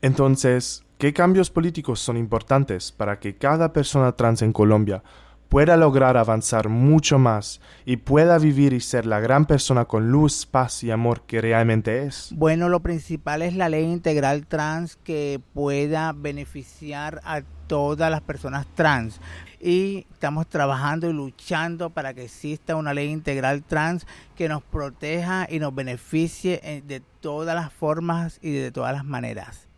Entonces, 0.02 0.84
¿qué 0.98 1.12
cambios 1.12 1.50
políticos 1.50 2.00
son 2.00 2.16
importantes 2.16 2.90
para 2.90 3.20
que 3.20 3.36
cada 3.36 3.72
persona 3.72 4.10
trans 4.16 4.42
en 4.42 4.52
Colombia 4.52 5.04
pueda 5.48 5.76
lograr 5.76 6.16
avanzar 6.16 6.68
mucho 6.68 7.20
más 7.20 7.60
y 7.84 7.98
pueda 7.98 8.36
vivir 8.38 8.72
y 8.72 8.80
ser 8.80 9.06
la 9.06 9.20
gran 9.20 9.46
persona 9.46 9.84
con 9.84 10.10
luz, 10.10 10.44
paz 10.44 10.82
y 10.82 10.90
amor 10.90 11.22
que 11.22 11.40
realmente 11.40 12.02
es? 12.02 12.30
Bueno, 12.34 12.68
lo 12.68 12.80
principal 12.80 13.42
es 13.42 13.54
la 13.54 13.68
ley 13.68 13.84
integral 13.84 14.44
trans 14.48 14.96
que 14.96 15.40
pueda 15.54 16.12
beneficiar 16.12 17.20
a 17.22 17.42
todas 17.68 18.10
las 18.10 18.22
personas 18.22 18.66
trans. 18.74 19.20
Y 19.60 20.08
estamos 20.12 20.48
trabajando 20.48 21.08
y 21.08 21.12
luchando 21.12 21.90
para 21.90 22.12
que 22.12 22.24
exista 22.24 22.74
una 22.74 22.92
ley 22.92 23.08
integral 23.10 23.62
trans 23.62 24.04
que 24.34 24.48
nos 24.48 24.64
proteja 24.64 25.46
y 25.48 25.60
nos 25.60 25.72
beneficie 25.72 26.60
eh, 26.64 26.82
de 26.84 27.00
todas 27.20 27.54
las 27.54 27.72
formas 27.72 28.40
y 28.42 28.50
de 28.50 28.72
todas 28.72 28.92
las 28.92 29.04
maneras. 29.04 29.68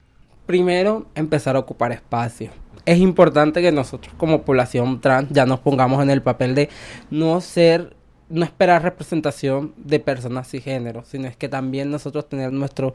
Primero, 0.46 1.06
empezar 1.14 1.56
a 1.56 1.60
ocupar 1.60 1.92
espacio. 1.92 2.50
Es 2.84 2.98
importante 2.98 3.62
que 3.62 3.72
nosotros 3.72 4.14
como 4.18 4.42
población 4.42 5.00
trans 5.00 5.30
ya 5.30 5.46
nos 5.46 5.60
pongamos 5.60 6.02
en 6.02 6.10
el 6.10 6.22
papel 6.22 6.54
de 6.54 6.68
no 7.10 7.40
ser, 7.40 7.96
no 8.28 8.44
esperar 8.44 8.82
representación 8.82 9.72
de 9.76 10.00
personas 10.00 10.50
género, 10.50 11.02
sino 11.04 11.26
es 11.26 11.36
que 11.36 11.48
también 11.48 11.90
nosotros 11.90 12.28
tener 12.28 12.52
nuestro 12.52 12.92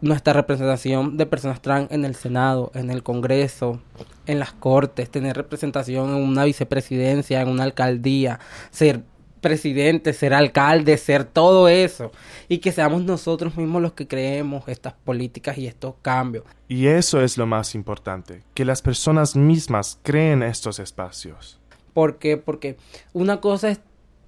nuestra 0.00 0.32
representación 0.32 1.16
de 1.16 1.26
personas 1.26 1.62
trans 1.62 1.90
en 1.92 2.04
el 2.04 2.16
Senado, 2.16 2.72
en 2.74 2.90
el 2.90 3.02
Congreso, 3.04 3.80
en 4.26 4.40
las 4.40 4.52
Cortes, 4.52 5.08
tener 5.08 5.36
representación 5.36 6.10
en 6.10 6.22
una 6.22 6.44
vicepresidencia, 6.44 7.40
en 7.40 7.48
una 7.48 7.62
alcaldía, 7.62 8.40
ser 8.70 9.02
presidente, 9.46 10.12
ser 10.12 10.34
alcalde, 10.34 10.96
ser 10.96 11.24
todo 11.24 11.68
eso. 11.68 12.10
Y 12.48 12.58
que 12.58 12.72
seamos 12.72 13.04
nosotros 13.04 13.56
mismos 13.56 13.80
los 13.80 13.92
que 13.92 14.08
creemos 14.08 14.66
estas 14.66 14.92
políticas 14.92 15.56
y 15.56 15.68
estos 15.68 15.94
cambios. 16.02 16.44
Y 16.68 16.88
eso 16.88 17.20
es 17.20 17.38
lo 17.38 17.46
más 17.46 17.76
importante, 17.76 18.42
que 18.54 18.64
las 18.64 18.82
personas 18.82 19.36
mismas 19.36 20.00
creen 20.02 20.42
estos 20.42 20.80
espacios. 20.80 21.60
¿Por 21.94 22.18
qué? 22.18 22.36
Porque 22.36 22.76
una 23.12 23.40
cosa 23.40 23.70
es 23.70 23.80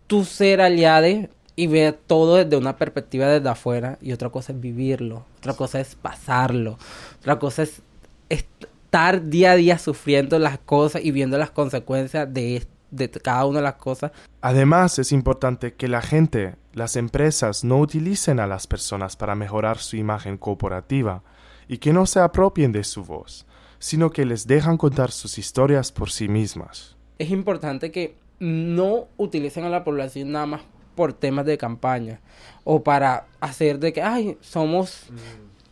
tú 0.06 0.24
ser 0.24 0.60
aliade 0.60 1.30
y 1.56 1.66
ver 1.66 1.98
todo 2.06 2.36
desde 2.36 2.56
una 2.56 2.76
perspectiva 2.76 3.26
desde 3.26 3.48
afuera 3.48 3.98
y 4.00 4.12
otra 4.12 4.30
cosa 4.30 4.52
es 4.52 4.60
vivirlo, 4.60 5.24
otra 5.38 5.54
cosa 5.54 5.80
es 5.80 5.96
pasarlo, 5.96 6.78
otra 7.18 7.40
cosa 7.40 7.64
es 7.64 7.82
estar 8.28 9.28
día 9.28 9.52
a 9.52 9.56
día 9.56 9.78
sufriendo 9.78 10.38
las 10.38 10.58
cosas 10.60 11.04
y 11.04 11.10
viendo 11.10 11.36
las 11.36 11.50
consecuencias 11.50 12.32
de 12.32 12.56
esto 12.56 12.77
de 12.90 13.10
cada 13.10 13.44
una 13.46 13.58
de 13.58 13.64
las 13.64 13.74
cosas. 13.74 14.12
Además, 14.40 14.98
es 14.98 15.12
importante 15.12 15.74
que 15.74 15.88
la 15.88 16.02
gente, 16.02 16.56
las 16.72 16.96
empresas, 16.96 17.64
no 17.64 17.78
utilicen 17.78 18.40
a 18.40 18.46
las 18.46 18.66
personas 18.66 19.16
para 19.16 19.34
mejorar 19.34 19.78
su 19.78 19.96
imagen 19.96 20.36
corporativa 20.36 21.22
y 21.68 21.78
que 21.78 21.92
no 21.92 22.06
se 22.06 22.20
apropien 22.20 22.72
de 22.72 22.84
su 22.84 23.04
voz, 23.04 23.46
sino 23.78 24.10
que 24.10 24.24
les 24.24 24.46
dejan 24.46 24.76
contar 24.76 25.10
sus 25.10 25.38
historias 25.38 25.92
por 25.92 26.10
sí 26.10 26.28
mismas. 26.28 26.96
Es 27.18 27.30
importante 27.30 27.90
que 27.90 28.16
no 28.38 29.08
utilicen 29.16 29.64
a 29.64 29.68
la 29.68 29.84
población 29.84 30.32
nada 30.32 30.46
más 30.46 30.60
por 30.94 31.12
temas 31.12 31.46
de 31.46 31.58
campaña 31.58 32.20
o 32.64 32.82
para 32.82 33.26
hacer 33.40 33.78
de 33.78 33.92
que, 33.92 34.02
ay, 34.02 34.36
somos 34.40 35.04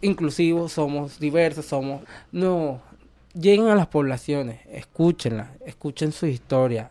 inclusivos, 0.00 0.72
somos 0.72 1.18
diversos, 1.18 1.66
somos... 1.66 2.02
No, 2.30 2.80
lleguen 3.34 3.68
a 3.68 3.74
las 3.74 3.88
poblaciones, 3.88 4.60
escúchenlas, 4.70 5.48
escuchen 5.64 6.12
su 6.12 6.26
historia, 6.26 6.90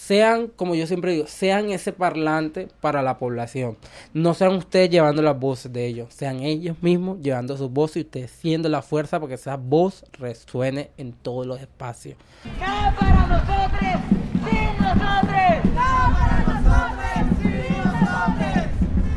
sean, 0.00 0.48
como 0.48 0.74
yo 0.74 0.86
siempre 0.86 1.12
digo, 1.12 1.26
sean 1.26 1.70
ese 1.70 1.92
parlante 1.92 2.68
para 2.80 3.02
la 3.02 3.18
población. 3.18 3.76
No 4.14 4.32
sean 4.34 4.54
ustedes 4.54 4.88
llevando 4.90 5.20
las 5.20 5.38
voces 5.38 5.72
de 5.72 5.86
ellos, 5.86 6.12
sean 6.12 6.40
ellos 6.40 6.82
mismos 6.82 7.18
llevando 7.20 7.56
sus 7.56 7.70
voces 7.70 7.96
y 7.98 8.00
ustedes 8.00 8.30
siendo 8.30 8.68
la 8.68 8.80
fuerza 8.82 9.20
para 9.20 9.28
que 9.28 9.34
esa 9.34 9.56
voz 9.56 10.04
resuene 10.14 10.90
en 10.96 11.12
todos 11.12 11.46
los 11.46 11.60
espacios. 11.60 12.16
para 12.58 13.26
nosotros! 13.26 14.00
¡Sin 14.48 14.78
nosotros! 14.78 15.74
para 15.74 16.44
nosotros! 16.48 17.38
¡Sin 17.42 17.78
nosotros! 17.84 18.66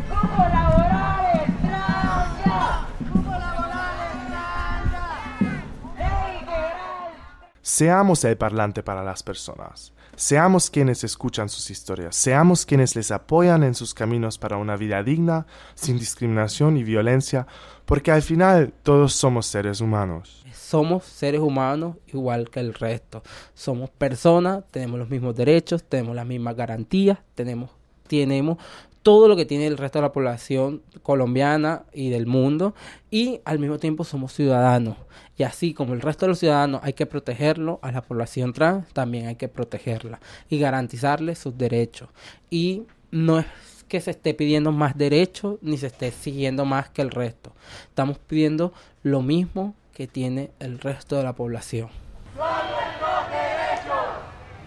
¡Cupo 0.09 0.43
laborales! 0.43 1.49
¡Francia! 1.61 2.87
¡Cupo 3.11 3.31
laborales! 3.31 4.11
¡Francia! 4.27 5.63
¡Ley 5.97 6.39
integral! 6.39 7.13
Seamos 7.61 8.23
el 8.25 8.37
parlante 8.37 8.83
para 8.83 9.01
las 9.01 9.23
personas. 9.23 9.93
Seamos 10.15 10.69
quienes 10.69 11.03
escuchan 11.03 11.49
sus 11.49 11.71
historias, 11.71 12.15
seamos 12.15 12.65
quienes 12.65 12.95
les 12.95 13.09
apoyan 13.09 13.63
en 13.63 13.73
sus 13.73 13.93
caminos 13.95 14.37
para 14.37 14.57
una 14.57 14.75
vida 14.75 15.01
digna, 15.01 15.47
sin 15.73 15.97
discriminación 15.97 16.77
y 16.77 16.83
violencia, 16.83 17.47
porque 17.85 18.11
al 18.11 18.21
final 18.21 18.73
todos 18.83 19.13
somos 19.13 19.47
seres 19.47 19.81
humanos. 19.81 20.45
Somos 20.53 21.03
seres 21.03 21.41
humanos 21.41 21.97
igual 22.07 22.49
que 22.49 22.59
el 22.59 22.73
resto. 22.73 23.23
Somos 23.55 23.89
personas, 23.89 24.63
tenemos 24.69 24.99
los 24.99 25.09
mismos 25.09 25.35
derechos, 25.35 25.83
tenemos 25.83 26.15
las 26.15 26.27
mismas 26.27 26.55
garantías, 26.55 27.17
tenemos, 27.33 27.71
tenemos 28.07 28.57
todo 29.03 29.27
lo 29.27 29.35
que 29.35 29.45
tiene 29.45 29.67
el 29.67 29.77
resto 29.77 29.99
de 29.99 30.03
la 30.03 30.11
población 30.11 30.81
colombiana 31.03 31.83
y 31.93 32.09
del 32.09 32.25
mundo 32.25 32.73
y 33.11 33.41
al 33.45 33.59
mismo 33.59 33.77
tiempo 33.77 34.03
somos 34.03 34.33
ciudadanos. 34.33 34.97
Y 35.37 35.43
así 35.43 35.73
como 35.73 35.93
el 35.93 36.01
resto 36.01 36.25
de 36.25 36.29
los 36.29 36.39
ciudadanos 36.39 36.81
hay 36.83 36.93
que 36.93 37.05
protegerlo 37.05 37.79
a 37.81 37.91
la 37.91 38.01
población 38.01 38.53
trans 38.53 38.87
también 38.93 39.27
hay 39.27 39.35
que 39.35 39.49
protegerla 39.49 40.19
y 40.49 40.57
garantizarle 40.57 41.35
sus 41.35 41.57
derechos. 41.57 42.09
Y 42.49 42.83
no 43.11 43.39
es 43.39 43.45
que 43.87 44.01
se 44.01 44.11
esté 44.11 44.33
pidiendo 44.33 44.71
más 44.71 44.97
derechos 44.97 45.57
ni 45.61 45.77
se 45.77 45.87
esté 45.87 46.11
siguiendo 46.11 46.65
más 46.65 46.89
que 46.89 47.01
el 47.03 47.11
resto. 47.11 47.53
Estamos 47.89 48.17
pidiendo 48.17 48.73
lo 49.03 49.21
mismo 49.21 49.75
que 49.93 50.07
tiene 50.07 50.51
el 50.59 50.79
resto 50.79 51.15
de 51.15 51.23
la 51.23 51.33
población 51.33 51.89
¡Son 52.35 52.47
nuestros 52.47 53.29
derechos! 53.29 54.05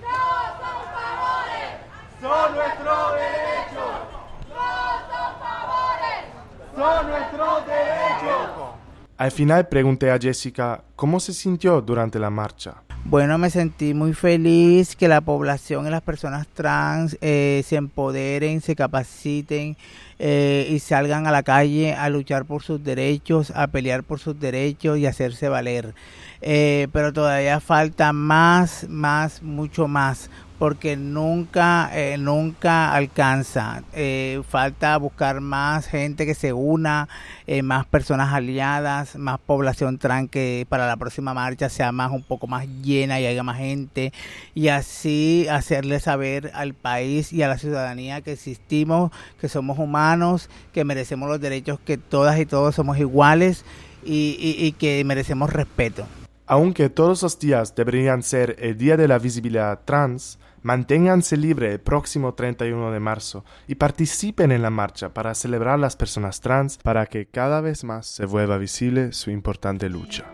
¡No 0.00 0.18
son 0.60 0.80
favores! 0.94 1.72
¡Son 2.20 2.54
nuestros 2.54 3.14
derechos! 3.14 3.94
¡No 4.48 4.64
son 6.72 6.75
nuestros 7.06 7.66
derechos! 7.66 8.76
Al 9.18 9.30
final 9.30 9.68
pregunté 9.68 10.10
a 10.10 10.18
Jessica 10.18 10.82
cómo 10.94 11.20
se 11.20 11.32
sintió 11.32 11.80
durante 11.80 12.18
la 12.18 12.28
marcha. 12.30 12.82
Bueno, 13.08 13.38
me 13.38 13.50
sentí 13.50 13.94
muy 13.94 14.14
feliz 14.14 14.96
que 14.96 15.06
la 15.06 15.20
población 15.20 15.86
y 15.86 15.90
las 15.90 16.02
personas 16.02 16.48
trans 16.48 17.16
eh, 17.20 17.62
se 17.64 17.76
empoderen, 17.76 18.60
se 18.60 18.74
capaciten 18.74 19.76
eh, 20.18 20.66
y 20.68 20.80
salgan 20.80 21.26
a 21.28 21.30
la 21.30 21.44
calle 21.44 21.94
a 21.94 22.08
luchar 22.08 22.46
por 22.46 22.64
sus 22.64 22.82
derechos, 22.82 23.52
a 23.52 23.68
pelear 23.68 24.02
por 24.02 24.18
sus 24.18 24.38
derechos 24.40 24.98
y 24.98 25.06
hacerse 25.06 25.48
valer. 25.48 25.94
Eh, 26.42 26.88
pero 26.92 27.12
todavía 27.12 27.60
falta 27.60 28.12
más, 28.12 28.86
más, 28.88 29.40
mucho 29.40 29.86
más, 29.86 30.28
porque 30.58 30.96
nunca, 30.96 31.90
eh, 31.92 32.16
nunca 32.18 32.92
alcanza. 32.94 33.82
Eh, 33.92 34.42
falta 34.48 34.96
buscar 34.96 35.40
más 35.40 35.86
gente 35.86 36.26
que 36.26 36.34
se 36.34 36.52
una, 36.52 37.08
eh, 37.46 37.62
más 37.62 37.86
personas 37.86 38.32
aliadas, 38.32 39.16
más 39.16 39.38
población 39.38 39.98
trans 39.98 40.30
que 40.30 40.66
para 40.68 40.86
la 40.86 40.96
próxima 40.96 41.34
marcha 41.34 41.68
sea 41.68 41.92
más 41.92 42.10
un 42.10 42.22
poco 42.22 42.46
más 42.46 42.66
llena 42.82 43.20
y 43.20 43.26
haya 43.26 43.42
más 43.42 43.58
gente 43.58 44.12
y 44.54 44.68
así 44.68 45.46
hacerle 45.50 46.00
saber 46.00 46.50
al 46.54 46.74
país 46.74 47.32
y 47.32 47.42
a 47.42 47.48
la 47.48 47.58
ciudadanía 47.58 48.20
que 48.22 48.32
existimos, 48.32 49.10
que 49.40 49.48
somos 49.48 49.78
humanos, 49.78 50.48
que 50.72 50.84
merecemos 50.84 51.28
los 51.28 51.40
derechos, 51.40 51.78
que 51.80 51.98
todas 51.98 52.38
y 52.38 52.46
todos 52.46 52.74
somos 52.74 52.98
iguales 52.98 53.64
y, 54.04 54.36
y, 54.38 54.64
y 54.64 54.72
que 54.72 55.04
merecemos 55.04 55.52
respeto. 55.52 56.06
Aunque 56.48 56.88
todos 56.88 57.22
los 57.24 57.38
días 57.40 57.74
deberían 57.74 58.22
ser 58.22 58.56
el 58.60 58.78
Día 58.78 58.96
de 58.96 59.08
la 59.08 59.18
Visibilidad 59.18 59.80
Trans, 59.84 60.38
manténganse 60.66 61.36
libre 61.36 61.70
el 61.70 61.78
próximo 61.78 62.34
31 62.34 62.90
de 62.90 62.98
marzo 62.98 63.44
y 63.68 63.76
participen 63.76 64.50
en 64.50 64.62
la 64.62 64.70
marcha 64.70 65.14
para 65.14 65.32
celebrar 65.36 65.78
las 65.78 65.94
personas 65.94 66.40
trans 66.40 66.78
para 66.78 67.06
que 67.06 67.26
cada 67.26 67.60
vez 67.60 67.84
más 67.84 68.08
se 68.08 68.26
vuelva 68.26 68.58
visible 68.58 69.12
su 69.12 69.30
importante 69.30 69.88
lucha. 69.88 70.24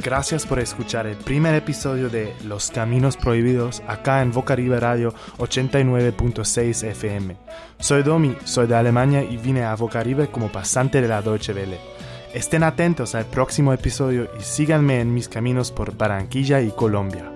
Gracias 0.00 0.46
por 0.46 0.60
escuchar 0.60 1.08
el 1.08 1.16
primer 1.16 1.56
episodio 1.56 2.08
de 2.08 2.32
Los 2.44 2.70
Caminos 2.70 3.16
Prohibidos 3.16 3.82
acá 3.88 4.22
en 4.22 4.30
Vocaribe 4.30 4.78
Radio 4.78 5.12
89.6 5.38 6.84
FM. 6.84 7.36
Soy 7.80 8.04
Domi, 8.04 8.36
soy 8.44 8.68
de 8.68 8.76
Alemania 8.76 9.24
y 9.24 9.38
vine 9.38 9.64
a 9.64 9.74
Vocaribe 9.74 10.28
como 10.28 10.52
pasante 10.52 11.02
de 11.02 11.08
la 11.08 11.20
Deutsche 11.20 11.52
Welle. 11.52 11.99
Estén 12.34 12.62
atentos 12.62 13.16
al 13.16 13.26
próximo 13.26 13.72
episodio 13.72 14.30
y 14.38 14.42
síganme 14.44 15.00
en 15.00 15.12
mis 15.12 15.28
caminos 15.28 15.72
por 15.72 15.96
Barranquilla 15.96 16.60
y 16.60 16.70
Colombia. 16.70 17.32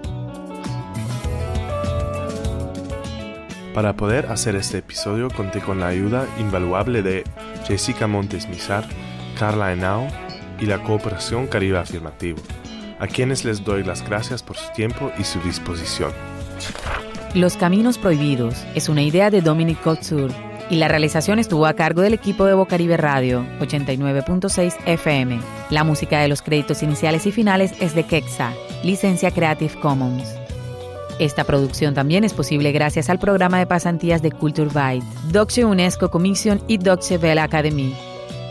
Para 3.74 3.96
poder 3.96 4.26
hacer 4.26 4.54
este 4.54 4.78
episodio 4.78 5.30
conté 5.30 5.59
con 5.61 5.80
la 5.80 5.88
ayuda 5.88 6.28
invaluable 6.38 7.02
de 7.02 7.24
Jessica 7.66 8.07
Montes 8.07 8.48
Mizar, 8.48 8.87
Carla 9.37 9.72
Henao 9.72 10.07
y 10.61 10.66
la 10.66 10.80
cooperación 10.80 11.48
Caribe 11.48 11.78
Afirmativo, 11.78 12.38
a 13.00 13.09
quienes 13.09 13.44
les 13.44 13.64
doy 13.64 13.83
las 13.83 14.09
gracias 14.09 14.44
por 14.44 14.57
su 14.57 14.72
tiempo 14.74 15.11
y 15.18 15.24
su 15.24 15.40
disposición. 15.40 16.12
Los 17.35 17.57
Caminos 17.57 17.98
Prohibidos 17.98 18.64
es 18.76 18.88
una 18.88 19.02
idea 19.02 19.28
de 19.28 19.40
Dominic 19.40 19.83
Couture 19.83 20.33
y 20.70 20.77
la 20.77 20.88
realización 20.88 21.38
estuvo 21.38 21.66
a 21.66 21.74
cargo 21.74 22.03
del 22.03 22.14
equipo 22.14 22.44
de 22.44 22.55
Bocaribe 22.55 22.96
Radio 22.96 23.44
89.6 23.61 24.74
FM. 24.87 25.40
La 25.70 25.85
música 25.85 26.20
de 26.20 26.29
los 26.29 26.42
créditos 26.42 26.83
iniciales 26.83 27.27
y 27.27 27.33
finales 27.33 27.72
es 27.81 27.94
de 27.94 28.05
Kexa, 28.05 28.53
licencia 28.83 29.31
Creative 29.31 29.74
Commons. 29.81 30.35
Esta 31.18 31.44
producción 31.44 31.94
también 31.94 32.24
es 32.24 32.35
posible 32.35 32.72
gracias 32.72 33.09
al 33.09 33.18
programa 33.18 33.59
de 33.59 33.66
pasantías 33.66 34.20
de 34.20 34.33
Culture 34.33 34.70
Byte, 34.72 35.05
Deutsche 35.31 35.64
UNESCO 35.64 36.11
Commission 36.11 36.61
y 36.66 36.79
Deutsche 36.79 37.18
Welle 37.18 37.40
Academy. 37.40 37.94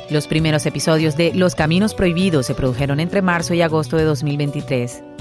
Los 0.09 0.27
primeros 0.27 0.65
episodios 0.65 1.17
de 1.17 1.33
Los 1.33 1.55
Caminos 1.55 1.93
Prohibidos 1.93 2.45
se 2.45 2.55
produjeron 2.55 2.99
entre 2.99 3.21
marzo 3.21 3.53
y 3.53 3.61
agosto 3.61 3.97
de 3.97 4.03
2023. 4.03 5.12